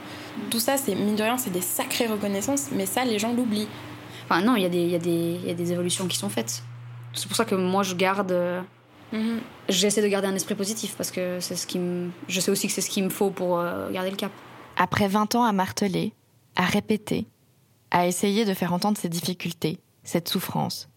Tout 0.50 0.60
ça, 0.60 0.76
c'est 0.76 0.94
mine 0.94 1.16
de 1.16 1.22
rien, 1.22 1.36
c'est 1.38 1.50
des 1.50 1.60
sacrées 1.62 2.06
reconnaissances, 2.06 2.66
mais 2.70 2.86
ça, 2.86 3.04
les 3.04 3.18
gens 3.18 3.32
l'oublient. 3.32 3.68
Enfin, 4.28 4.40
non, 4.42 4.54
il 4.56 4.62
y, 4.62 4.66
a 4.66 4.68
des- 4.68 4.82
il 4.82 4.90
y, 4.90 4.94
a 4.94 4.98
des- 4.98 5.38
il 5.42 5.46
y 5.46 5.50
a 5.50 5.54
des 5.54 5.72
évolutions 5.72 6.06
qui 6.06 6.16
sont 6.16 6.28
faites. 6.28 6.62
C'est 7.14 7.26
pour 7.26 7.36
ça 7.36 7.44
que 7.44 7.54
moi, 7.54 7.82
je 7.82 7.94
garde. 7.94 8.32
euh, 8.32 8.60
J'essaie 9.68 10.02
de 10.02 10.08
garder 10.08 10.28
un 10.28 10.34
esprit 10.34 10.54
positif 10.54 10.94
parce 10.96 11.10
que 11.10 11.38
c'est 11.40 11.56
ce 11.56 11.66
qui 11.66 11.78
me. 11.78 12.10
Je 12.28 12.38
sais 12.40 12.50
aussi 12.50 12.66
que 12.66 12.72
c'est 12.72 12.80
ce 12.80 12.90
qu'il 12.90 13.02
me 13.04 13.08
faut 13.08 13.30
pour 13.30 13.58
euh, 13.58 13.90
garder 13.90 14.10
le 14.10 14.16
cap. 14.16 14.30
Après 14.76 15.08
20 15.08 15.34
ans 15.36 15.44
à 15.44 15.52
marteler, 15.52 16.12
à 16.56 16.64
répéter, 16.64 17.26
à 17.96 18.06
essayer 18.06 18.44
de 18.44 18.52
faire 18.52 18.74
entendre 18.74 18.98
ces 18.98 19.08
difficultés, 19.08 19.80
cette 20.04 20.28
souffrance, 20.28 20.90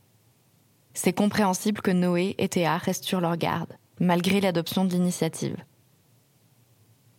c'est 0.93 1.13
compréhensible 1.13 1.79
que 1.79 1.91
Noé 1.91 2.35
et 2.37 2.49
Théa 2.49 2.77
restent 2.77 3.05
sur 3.05 3.21
leur 3.21 3.37
garde, 3.37 3.71
malgré 4.01 4.41
l'adoption 4.41 4.83
de 4.83 4.91
l'initiative. 4.91 5.55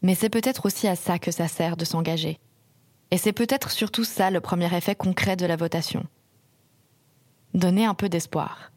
Mais 0.03 0.15
c'est 0.15 0.29
peut-être 0.29 0.67
aussi 0.67 0.87
à 0.87 0.97
ça 0.97 1.19
que 1.19 1.31
ça 1.31 1.49
sert 1.49 1.79
de 1.79 1.87
s'engager. 1.87 2.39
Et 3.11 3.17
c'est 3.17 3.33
peut-être 3.33 3.71
surtout 3.71 4.05
ça 4.05 4.31
le 4.31 4.43
premier 4.43 4.71
effet 4.77 4.95
concret 4.95 5.37
de 5.37 5.47
la 5.47 5.57
votation. 5.57 6.05
Donner 7.55 7.87
un 7.87 7.95
peu 7.95 8.11
d'espoir. 8.11 8.73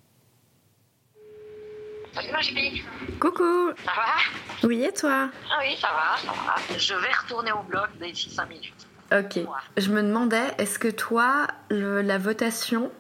Salut 2.14 2.32
ma 2.32 2.42
chérie. 2.42 2.82
Coucou 3.20 3.74
Ça 3.84 3.92
va? 3.92 4.68
Oui, 4.70 4.82
et 4.86 4.94
toi? 4.94 5.30
Ah 5.52 5.60
oui, 5.60 5.76
ça 5.82 5.90
va, 5.90 6.16
ça 6.26 6.32
va. 6.32 6.78
Je 6.78 6.94
vais 6.94 7.12
retourner 7.12 7.52
au 7.52 7.64
blog 7.64 7.90
d'ici 8.02 8.30
5 8.30 8.48
minutes. 8.48 8.83
Ok. 9.12 9.40
Je 9.78 9.90
me 9.92 10.02
demandais, 10.02 10.44
est-ce 10.58 10.80
que 10.80 10.88
toi, 10.88 11.48
la 11.70 12.18
votation, 12.18 12.92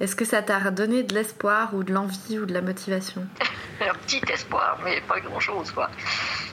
est-ce 0.00 0.16
que 0.16 0.24
ça 0.24 0.42
t'a 0.42 0.58
redonné 0.58 1.02
de 1.02 1.14
l'espoir 1.14 1.74
ou 1.74 1.84
de 1.84 1.92
l'envie 1.92 2.38
ou 2.38 2.46
de 2.46 2.52
la 2.52 2.62
motivation? 2.62 3.26
Un 3.80 3.94
petit 4.06 4.20
espoir, 4.32 4.78
mais 4.84 5.00
pas 5.00 5.18
grand-chose, 5.20 5.72
quoi. 5.72 5.90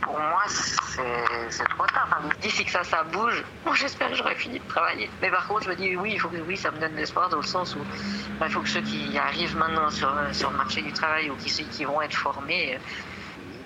Pour 0.01 0.17
moi, 0.17 0.41
c'est 0.47 1.63
trop 1.65 1.86
tard. 1.86 2.08
Enfin, 2.08 2.30
D'ici 2.41 2.65
que 2.65 2.71
ça, 2.71 2.84
ça 2.84 3.04
bouge, 3.04 3.43
bon, 3.63 3.73
j'espère 3.73 4.10
que 4.10 4.15
j'aurai 4.15 4.34
fini 4.36 4.60
de 4.60 4.67
travailler. 4.67 5.08
Mais 5.21 5.30
par 5.30 5.47
contre, 5.47 5.65
je 5.65 5.69
me 5.69 5.75
dis, 5.75 5.95
oui, 5.95 6.13
il 6.13 6.19
faut 6.19 6.30
que 6.30 6.38
oui, 6.38 6.58
ça 6.58 6.71
me 6.71 6.80
donne 6.80 6.93
de 6.93 6.97
l'espoir 6.97 7.30
dans 7.30 7.38
le 7.38 7.43
sens 7.43 7.75
où 7.75 7.80
bah, 8.39 8.47
il 8.47 8.51
faut 8.51 8.62
que 8.62 8.69
ceux 8.69 8.82
qui 8.82 9.15
arrivent 9.17 9.56
maintenant 9.56 9.91
sur, 9.91 10.12
sur 10.32 10.49
le 10.49 10.58
marché 10.58 10.82
du 10.82 10.91
travail 10.93 11.30
ou 11.30 11.36
qui, 11.36 11.51
qui 11.65 11.86
vont 11.86 12.01
être 12.01 12.15
formés, 12.15 12.75
euh, 12.75 12.80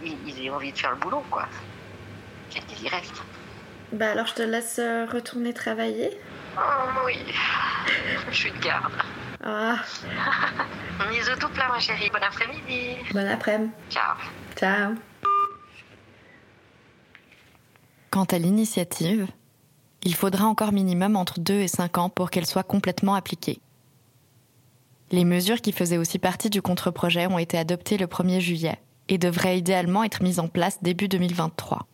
ils, 0.04 0.18
ils 0.28 0.46
aient 0.46 0.50
envie 0.50 0.74
de 0.74 0.78
faire 0.78 0.92
le 0.92 0.98
boulot, 0.98 1.24
quoi. 1.32 1.48
Qu'ils 2.50 2.84
y 2.84 2.90
restent. 2.90 3.24
Bah 3.96 4.12
alors, 4.12 4.28
je 4.28 4.34
te 4.34 4.42
laisse 4.42 4.78
euh, 4.80 5.06
retourner 5.06 5.54
travailler. 5.54 6.10
Oh 6.58 6.60
oui, 7.06 7.18
je 8.30 8.36
suis 8.36 8.52
de 8.52 8.58
garde. 8.58 8.92
Ah, 9.42 9.78
Bisous 11.10 11.40
tout 11.40 11.48
plein, 11.48 11.70
ma 11.70 11.80
chérie. 11.80 12.10
Bon 12.10 12.20
après-midi. 12.22 12.98
bon 13.14 13.26
après-midi. 13.26 13.72
Ciao. 13.90 14.18
Ciao. 14.58 14.96
Quant 18.12 18.26
à 18.26 18.38
l'initiative, 18.38 19.28
il 20.04 20.14
faudra 20.14 20.46
encore 20.46 20.74
minimum 20.74 21.16
entre 21.16 21.40
2 21.40 21.54
et 21.54 21.70
5 21.70 21.98
ans 21.98 22.10
pour 22.10 22.32
qu'elle 22.32 22.46
soit 22.46 22.64
complètement 22.64 23.16
appliquée. 23.16 23.62
Les 25.12 25.24
mesures 25.24 25.62
qui 25.62 25.72
faisaient 25.72 25.98
aussi 25.98 26.20
partie 26.20 26.50
du 26.50 26.62
contre-projet 26.62 27.28
ont 27.28 27.40
été 27.40 27.58
adoptées 27.58 27.98
le 27.98 28.08
1er 28.08 28.42
juillet 28.42 28.78
et 29.08 29.18
devraient 29.18 29.58
idéalement 29.58 30.04
être 30.04 30.22
mises 30.22 30.40
en 30.40 30.50
place 30.50 30.84
début 30.84 31.08
2023. 31.08 31.88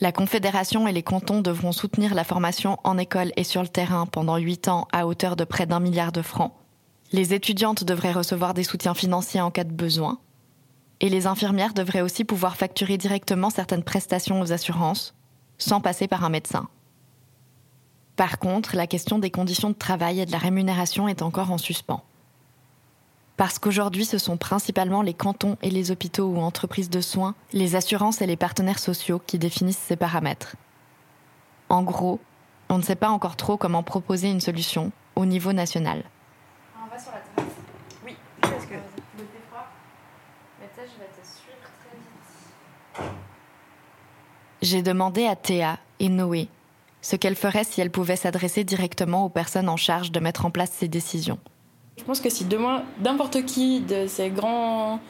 La 0.00 0.12
Confédération 0.12 0.86
et 0.86 0.92
les 0.92 1.02
cantons 1.02 1.40
devront 1.40 1.72
soutenir 1.72 2.14
la 2.14 2.22
formation 2.22 2.78
en 2.84 2.98
école 2.98 3.32
et 3.36 3.42
sur 3.42 3.62
le 3.62 3.68
terrain 3.68 4.06
pendant 4.06 4.36
8 4.36 4.68
ans 4.68 4.86
à 4.92 5.08
hauteur 5.08 5.34
de 5.34 5.42
près 5.42 5.66
d'un 5.66 5.80
milliard 5.80 6.12
de 6.12 6.22
francs. 6.22 6.52
Les 7.10 7.34
étudiantes 7.34 7.82
devraient 7.82 8.12
recevoir 8.12 8.54
des 8.54 8.62
soutiens 8.62 8.94
financiers 8.94 9.40
en 9.40 9.50
cas 9.50 9.64
de 9.64 9.72
besoin. 9.72 10.20
Et 11.00 11.08
les 11.08 11.26
infirmières 11.26 11.74
devraient 11.74 12.00
aussi 12.00 12.24
pouvoir 12.24 12.56
facturer 12.56 12.96
directement 12.96 13.50
certaines 13.50 13.82
prestations 13.82 14.40
aux 14.40 14.52
assurances, 14.52 15.16
sans 15.58 15.80
passer 15.80 16.06
par 16.06 16.24
un 16.24 16.28
médecin. 16.28 16.68
Par 18.14 18.38
contre, 18.38 18.76
la 18.76 18.86
question 18.86 19.18
des 19.18 19.30
conditions 19.30 19.70
de 19.70 19.74
travail 19.74 20.20
et 20.20 20.26
de 20.26 20.32
la 20.32 20.38
rémunération 20.38 21.08
est 21.08 21.22
encore 21.22 21.50
en 21.50 21.58
suspens. 21.58 22.04
Parce 23.38 23.60
qu'aujourd'hui, 23.60 24.04
ce 24.04 24.18
sont 24.18 24.36
principalement 24.36 25.00
les 25.00 25.14
cantons 25.14 25.56
et 25.62 25.70
les 25.70 25.92
hôpitaux 25.92 26.26
ou 26.26 26.40
entreprises 26.40 26.90
de 26.90 27.00
soins, 27.00 27.36
les 27.52 27.76
assurances 27.76 28.20
et 28.20 28.26
les 28.26 28.36
partenaires 28.36 28.80
sociaux 28.80 29.22
qui 29.24 29.38
définissent 29.38 29.78
ces 29.78 29.94
paramètres. 29.94 30.56
En 31.68 31.84
gros, 31.84 32.18
on 32.68 32.78
ne 32.78 32.82
sait 32.82 32.96
pas 32.96 33.10
encore 33.10 33.36
trop 33.36 33.56
comment 33.56 33.84
proposer 33.84 34.28
une 34.28 34.40
solution 34.40 34.90
au 35.14 35.24
niveau 35.24 35.52
national. 35.52 36.02
On 36.84 36.90
va 36.90 36.98
sur 36.98 37.12
la 37.12 37.20
terrasse. 37.20 37.54
Oui, 38.04 38.16
parce 38.40 38.66
que 38.66 38.74
le 38.74 39.22
thé 39.22 39.38
froid. 39.48 39.68
Mais 40.58 40.68
je 40.74 40.98
vais 40.98 41.06
te 41.06 41.24
suivre 41.24 41.70
très 41.78 43.04
vite. 43.04 43.12
J'ai 44.62 44.82
demandé 44.82 45.26
à 45.26 45.36
Théa 45.36 45.78
et 46.00 46.08
Noé 46.08 46.48
ce 47.02 47.14
qu'elles 47.14 47.36
feraient 47.36 47.62
si 47.62 47.80
elles 47.80 47.92
pouvaient 47.92 48.16
s'adresser 48.16 48.64
directement 48.64 49.24
aux 49.24 49.30
personnes 49.30 49.68
en 49.68 49.76
charge 49.76 50.10
de 50.10 50.18
mettre 50.18 50.44
en 50.44 50.50
place 50.50 50.72
ces 50.72 50.88
décisions. 50.88 51.38
Je 51.98 52.04
pense 52.04 52.20
que 52.20 52.30
si 52.30 52.44
demain, 52.44 52.84
n'importe 53.04 53.44
qui 53.44 53.80
de 53.80 54.06
ces 54.06 54.30
grands, 54.30 55.00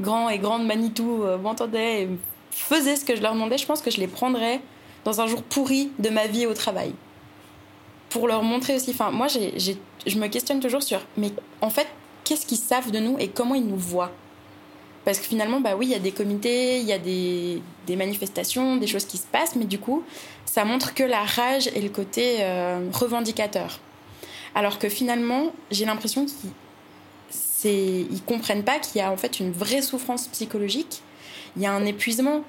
grands 0.00 0.30
et 0.30 0.38
grandes 0.38 0.64
Manitou 0.64 1.22
euh, 1.22 1.36
m'entendait 1.36 2.02
et 2.02 2.08
faisait 2.50 2.96
ce 2.96 3.04
que 3.04 3.16
je 3.16 3.20
leur 3.20 3.34
demandais, 3.34 3.58
je 3.58 3.66
pense 3.66 3.82
que 3.82 3.90
je 3.90 3.98
les 3.98 4.06
prendrais 4.06 4.60
dans 5.04 5.20
un 5.20 5.26
jour 5.26 5.42
pourri 5.42 5.90
de 5.98 6.08
ma 6.08 6.26
vie 6.26 6.46
au 6.46 6.54
travail. 6.54 6.92
Pour 8.08 8.28
leur 8.28 8.42
montrer 8.42 8.76
aussi, 8.76 8.90
enfin, 8.90 9.10
moi, 9.10 9.26
je 9.28 10.18
me 10.18 10.26
questionne 10.28 10.60
toujours 10.60 10.82
sur, 10.82 11.00
mais 11.16 11.32
en 11.60 11.68
fait, 11.68 11.88
qu'est-ce 12.24 12.46
qu'ils 12.46 12.58
savent 12.58 12.90
de 12.90 13.00
nous 13.00 13.16
et 13.18 13.28
comment 13.28 13.54
ils 13.54 13.66
nous 13.66 13.76
voient? 13.76 14.12
Parce 15.04 15.18
que 15.18 15.26
finalement, 15.26 15.60
bah 15.60 15.76
oui, 15.76 15.86
il 15.86 15.92
y 15.92 15.94
a 15.94 16.00
des 16.00 16.10
comités, 16.10 16.80
il 16.80 16.86
y 16.86 16.92
a 16.92 16.98
des, 16.98 17.62
des 17.86 17.94
manifestations, 17.94 18.76
des 18.76 18.88
choses 18.88 19.04
qui 19.04 19.18
se 19.18 19.26
passent, 19.26 19.54
mais 19.54 19.64
du 19.64 19.78
coup, 19.78 20.02
ça 20.44 20.64
montre 20.64 20.94
que 20.94 21.04
la 21.04 21.22
rage 21.22 21.68
et 21.74 21.80
le 21.80 21.88
côté 21.88 22.38
euh, 22.40 22.88
revendicateur. 22.92 23.78
Alors 24.56 24.78
que 24.78 24.88
finalement, 24.88 25.52
j'ai 25.70 25.84
l'impression 25.84 26.24
qu'ils 26.24 26.50
ils 28.10 28.22
comprennent 28.22 28.64
pas 28.64 28.78
qu'il 28.78 29.00
y 29.00 29.04
a 29.04 29.12
en 29.12 29.16
fait 29.18 29.38
une 29.38 29.52
vraie 29.52 29.82
souffrance 29.82 30.28
psychologique. 30.28 31.02
Il 31.56 31.62
y 31.62 31.66
a 31.66 31.72
un 31.72 31.84
épuisement. 31.84 32.42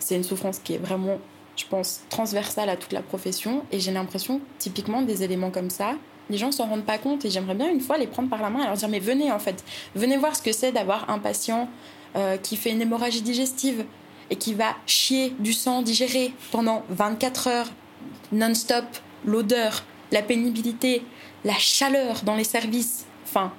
C'est 0.00 0.16
une 0.16 0.24
souffrance 0.24 0.58
qui 0.58 0.74
est 0.74 0.78
vraiment, 0.78 1.18
je 1.56 1.64
pense, 1.70 2.00
transversale 2.10 2.68
à 2.68 2.76
toute 2.76 2.92
la 2.92 3.00
profession. 3.00 3.62
Et 3.70 3.78
j'ai 3.78 3.92
l'impression, 3.92 4.40
que, 4.40 4.44
typiquement, 4.58 5.02
des 5.02 5.22
éléments 5.22 5.52
comme 5.52 5.70
ça, 5.70 5.94
les 6.30 6.36
gens 6.36 6.50
s'en 6.50 6.66
rendent 6.66 6.84
pas 6.84 6.98
compte. 6.98 7.24
Et 7.24 7.30
j'aimerais 7.30 7.54
bien 7.54 7.70
une 7.70 7.80
fois 7.80 7.96
les 7.96 8.08
prendre 8.08 8.28
par 8.28 8.42
la 8.42 8.50
main 8.50 8.64
et 8.64 8.66
leur 8.66 8.74
dire 8.74 8.88
mais 8.88 8.98
venez 8.98 9.30
en 9.30 9.38
fait, 9.38 9.62
venez 9.94 10.16
voir 10.16 10.34
ce 10.34 10.42
que 10.42 10.50
c'est 10.50 10.72
d'avoir 10.72 11.08
un 11.10 11.20
patient 11.20 11.68
euh, 12.16 12.38
qui 12.38 12.56
fait 12.56 12.70
une 12.70 12.82
hémorragie 12.82 13.22
digestive 13.22 13.84
et 14.30 14.36
qui 14.36 14.54
va 14.54 14.74
chier 14.86 15.30
du 15.38 15.52
sang 15.52 15.82
digéré 15.82 16.32
pendant 16.50 16.82
24 16.88 17.46
heures 17.46 17.70
non-stop, 18.32 18.84
l'odeur, 19.24 19.84
la 20.12 20.22
pénibilité, 20.22 21.02
la 21.44 21.54
chaleur 21.54 22.22
dans 22.22 22.36
les 22.36 22.44
services. 22.44 23.06
Enfin, 23.24 23.52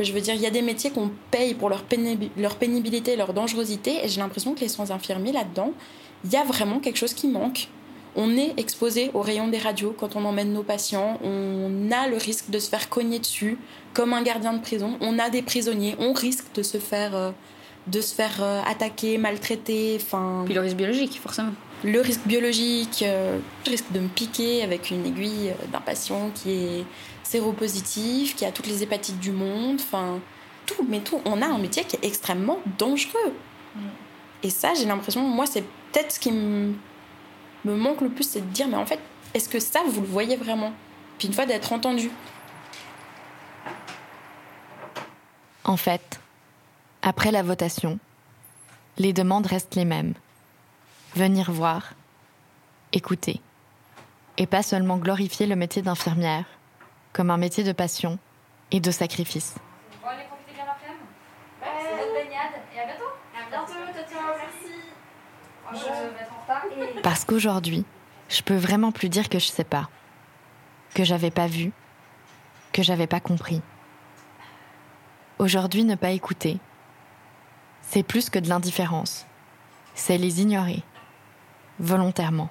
je 0.00 0.12
veux 0.12 0.20
dire, 0.20 0.34
il 0.34 0.40
y 0.40 0.46
a 0.46 0.50
des 0.50 0.62
métiers 0.62 0.90
qu'on 0.90 1.10
paye 1.30 1.54
pour 1.54 1.68
leur, 1.68 1.82
pénibi- 1.84 2.30
leur 2.36 2.56
pénibilité, 2.56 3.16
leur 3.16 3.32
dangerosité, 3.32 4.04
et 4.04 4.08
j'ai 4.08 4.20
l'impression 4.20 4.54
que 4.54 4.60
les 4.60 4.68
soins 4.68 4.90
infirmiers 4.90 5.32
là-dedans, 5.32 5.72
il 6.24 6.32
y 6.32 6.36
a 6.36 6.44
vraiment 6.44 6.78
quelque 6.80 6.96
chose 6.96 7.14
qui 7.14 7.28
manque. 7.28 7.68
On 8.16 8.36
est 8.36 8.54
exposé 8.58 9.10
aux 9.12 9.22
rayons 9.22 9.48
des 9.48 9.58
radios 9.58 9.94
quand 9.98 10.14
on 10.14 10.24
emmène 10.24 10.52
nos 10.52 10.62
patients, 10.62 11.18
on 11.22 11.90
a 11.90 12.06
le 12.06 12.16
risque 12.16 12.48
de 12.48 12.60
se 12.60 12.68
faire 12.68 12.88
cogner 12.88 13.18
dessus 13.18 13.58
comme 13.92 14.12
un 14.12 14.22
gardien 14.22 14.52
de 14.52 14.60
prison, 14.60 14.96
on 15.00 15.18
a 15.18 15.30
des 15.30 15.42
prisonniers, 15.42 15.96
on 15.98 16.12
risque 16.12 16.46
de 16.54 16.62
se 16.62 16.78
faire, 16.78 17.14
euh, 17.16 17.30
de 17.88 18.00
se 18.00 18.14
faire 18.14 18.36
euh, 18.40 18.62
attaquer, 18.66 19.18
maltraiter, 19.18 19.98
enfin... 20.00 20.42
Puis 20.44 20.54
le 20.54 20.60
risque 20.60 20.76
biologique, 20.76 21.20
forcément. 21.20 21.52
Le 21.84 22.00
risque 22.00 22.26
biologique, 22.26 23.02
euh, 23.02 23.38
je 23.66 23.70
risque 23.70 23.92
de 23.92 24.00
me 24.00 24.08
piquer 24.08 24.62
avec 24.62 24.90
une 24.90 25.04
aiguille 25.04 25.50
euh, 25.50 25.66
d'un 25.70 25.82
patient 25.82 26.30
qui 26.34 26.50
est 26.50 26.84
séropositif, 27.22 28.34
qui 28.34 28.46
a 28.46 28.52
toutes 28.52 28.66
les 28.66 28.82
hépatites 28.82 29.20
du 29.20 29.32
monde, 29.32 29.76
enfin 29.80 30.18
tout, 30.64 30.86
mais 30.88 31.00
tout. 31.00 31.20
On 31.26 31.42
a 31.42 31.46
un 31.46 31.58
métier 31.58 31.84
qui 31.84 31.96
est 31.96 32.04
extrêmement 32.06 32.58
dangereux. 32.78 33.34
Et 34.42 34.48
ça, 34.48 34.72
j'ai 34.72 34.86
l'impression, 34.86 35.20
moi, 35.20 35.44
c'est 35.44 35.62
peut-être 35.92 36.12
ce 36.12 36.20
qui 36.20 36.32
me, 36.32 36.72
me 37.66 37.76
manque 37.76 38.00
le 38.00 38.08
plus, 38.08 38.24
c'est 38.24 38.40
de 38.40 38.46
dire, 38.46 38.66
mais 38.66 38.76
en 38.76 38.86
fait, 38.86 39.00
est-ce 39.34 39.50
que 39.50 39.60
ça, 39.60 39.80
vous 39.86 40.00
le 40.00 40.06
voyez 40.06 40.36
vraiment? 40.36 40.72
Puis 41.18 41.28
une 41.28 41.34
fois 41.34 41.44
d'être 41.44 41.70
entendu. 41.72 42.10
En 45.64 45.76
fait, 45.76 46.18
après 47.02 47.30
la 47.30 47.42
votation, 47.42 47.98
les 48.96 49.12
demandes 49.12 49.46
restent 49.46 49.74
les 49.74 49.84
mêmes. 49.84 50.14
Venir 51.14 51.52
voir, 51.52 51.92
écouter, 52.92 53.40
et 54.36 54.46
pas 54.46 54.64
seulement 54.64 54.96
glorifier 54.96 55.46
le 55.46 55.54
métier 55.54 55.80
d'infirmière 55.80 56.44
comme 57.12 57.30
un 57.30 57.36
métier 57.36 57.62
de 57.62 57.70
passion 57.70 58.18
et 58.72 58.80
de 58.80 58.90
sacrifice. 58.90 59.54
Bon, 60.02 60.08
allez, 60.08 60.24
profitez 60.24 60.54
bien 60.54 60.64
l'après-midi. 60.64 61.04
C'est 61.60 61.96
votre 61.96 62.14
baignade. 62.14 62.60
Et 62.74 62.80
à 62.80 62.86
bientôt. 62.86 63.04
À 63.32 63.48
bientôt, 63.48 63.72
Toto. 63.94 64.20
Merci. 64.38 64.74
Moi, 65.62 65.72
je 65.74 66.14
vais 66.14 66.22
être 66.22 66.32
en 66.32 66.42
retard. 66.42 66.96
Et... 66.96 67.00
Parce 67.02 67.24
qu'aujourd'hui, 67.24 67.84
je 68.28 68.42
peux 68.42 68.56
vraiment 68.56 68.90
plus 68.90 69.08
dire 69.08 69.28
que 69.28 69.38
je 69.38 69.46
sais 69.46 69.62
pas, 69.62 69.88
que 70.94 71.04
j'avais 71.04 71.30
pas 71.30 71.46
vu, 71.46 71.70
que 72.72 72.82
j'avais 72.82 73.06
pas 73.06 73.20
compris. 73.20 73.62
Aujourd'hui, 75.38 75.84
ne 75.84 75.94
pas 75.94 76.10
écouter, 76.10 76.58
c'est 77.82 78.02
plus 78.02 78.30
que 78.30 78.40
de 78.40 78.48
l'indifférence. 78.48 79.26
C'est 79.94 80.18
les 80.18 80.42
ignorer, 80.42 80.82
volontairement. 81.78 82.50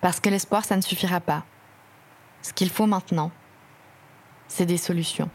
Parce 0.00 0.20
que 0.20 0.30
l'espoir, 0.30 0.64
ça 0.64 0.76
ne 0.76 0.80
suffira 0.80 1.20
pas. 1.20 1.44
Ce 2.42 2.52
qu'il 2.52 2.70
faut 2.70 2.86
maintenant, 2.86 3.30
c'est 4.48 4.66
des 4.66 4.78
solutions. 4.78 5.30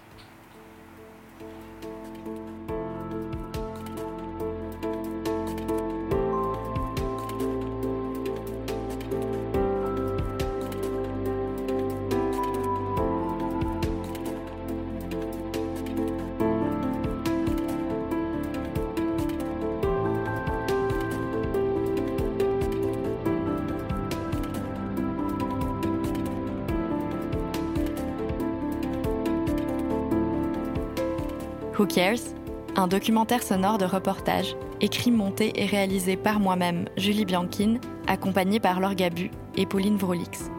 Who 31.78 31.86
Cares 31.86 32.34
Un 32.78 32.88
documentaire 32.88 33.44
sonore 33.44 33.78
de 33.78 33.86
reportage, 33.86 34.56
écrit, 34.80 35.12
monté 35.12 35.52
et 35.62 35.66
réalisé 35.66 36.16
par 36.16 36.40
moi-même, 36.40 36.86
Julie 36.96 37.26
Bianchine, 37.26 37.80
accompagnée 38.08 38.60
par 38.60 38.80
Laure 38.80 38.96
Gabu 38.96 39.30
et 39.58 39.66
Pauline 39.66 39.98
Vrolix. 39.98 40.52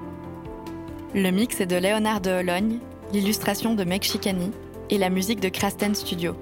Le 1.14 1.30
mix 1.30 1.60
est 1.60 1.66
de 1.66 1.76
Léonard 1.76 2.20
de 2.20 2.30
Hologne, 2.30 2.78
l'illustration 3.12 3.74
de 3.74 3.84
Meg 3.84 4.02
Chicani 4.02 4.50
et 4.90 4.98
la 4.98 5.08
musique 5.08 5.40
de 5.40 5.48
Krasten 5.48 5.94
Studio. 5.94 6.34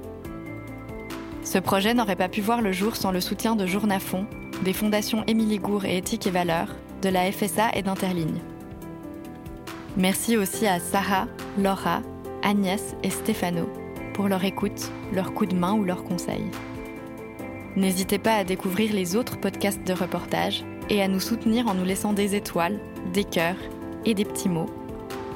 Ce 1.45 1.59
projet 1.59 1.95
n'aurait 1.95 2.17
pas 2.17 2.29
pu 2.29 2.41
voir 2.41 2.61
le 2.61 2.73
jour 2.73 2.97
sans 2.97 3.13
le 3.13 3.21
soutien 3.21 3.55
de 3.55 3.67
Journafond, 3.67 4.27
des 4.65 4.73
fondations 4.73 5.25
Émilie 5.27 5.59
Gour 5.59 5.85
et 5.85 5.99
Éthique 5.99 6.27
et 6.27 6.31
Valeurs, 6.31 6.75
de 7.03 7.11
la 7.11 7.31
FSA 7.31 7.71
et 7.75 7.83
d'Interligne. 7.83 8.41
Merci 9.97 10.37
aussi 10.37 10.67
à 10.67 10.81
Sarah, 10.81 11.29
Laura, 11.59 12.01
Agnès 12.43 12.97
et 13.05 13.11
Stéphano 13.11 13.69
pour 14.14 14.29
leur 14.29 14.44
écoute, 14.44 14.90
leur 15.12 15.35
coup 15.35 15.44
de 15.44 15.57
main 15.57 15.74
ou 15.74 15.85
leurs 15.85 16.05
conseils. 16.05 16.50
N'hésitez 17.77 18.18
pas 18.18 18.37
à 18.37 18.44
découvrir 18.44 18.94
les 18.94 19.16
autres 19.16 19.38
podcasts 19.38 19.85
de 19.85 19.92
reportage 19.92 20.64
et 20.88 21.03
à 21.03 21.09
nous 21.09 21.20
soutenir 21.20 21.66
en 21.66 21.74
nous 21.74 21.85
laissant 21.85 22.12
des 22.12 22.37
étoiles, 22.37 22.79
des 23.12 23.24
cœurs 23.24 23.57
et 24.05 24.14
des 24.14 24.24
petits 24.24 24.48
mots, 24.48 24.70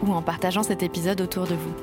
ou 0.03 0.13
en 0.13 0.23
partageant 0.23 0.63
cet 0.63 0.83
épisode 0.83 1.21
autour 1.21 1.47
de 1.47 1.55
vous. 1.55 1.75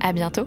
À 0.00 0.12
bientôt! 0.12 0.46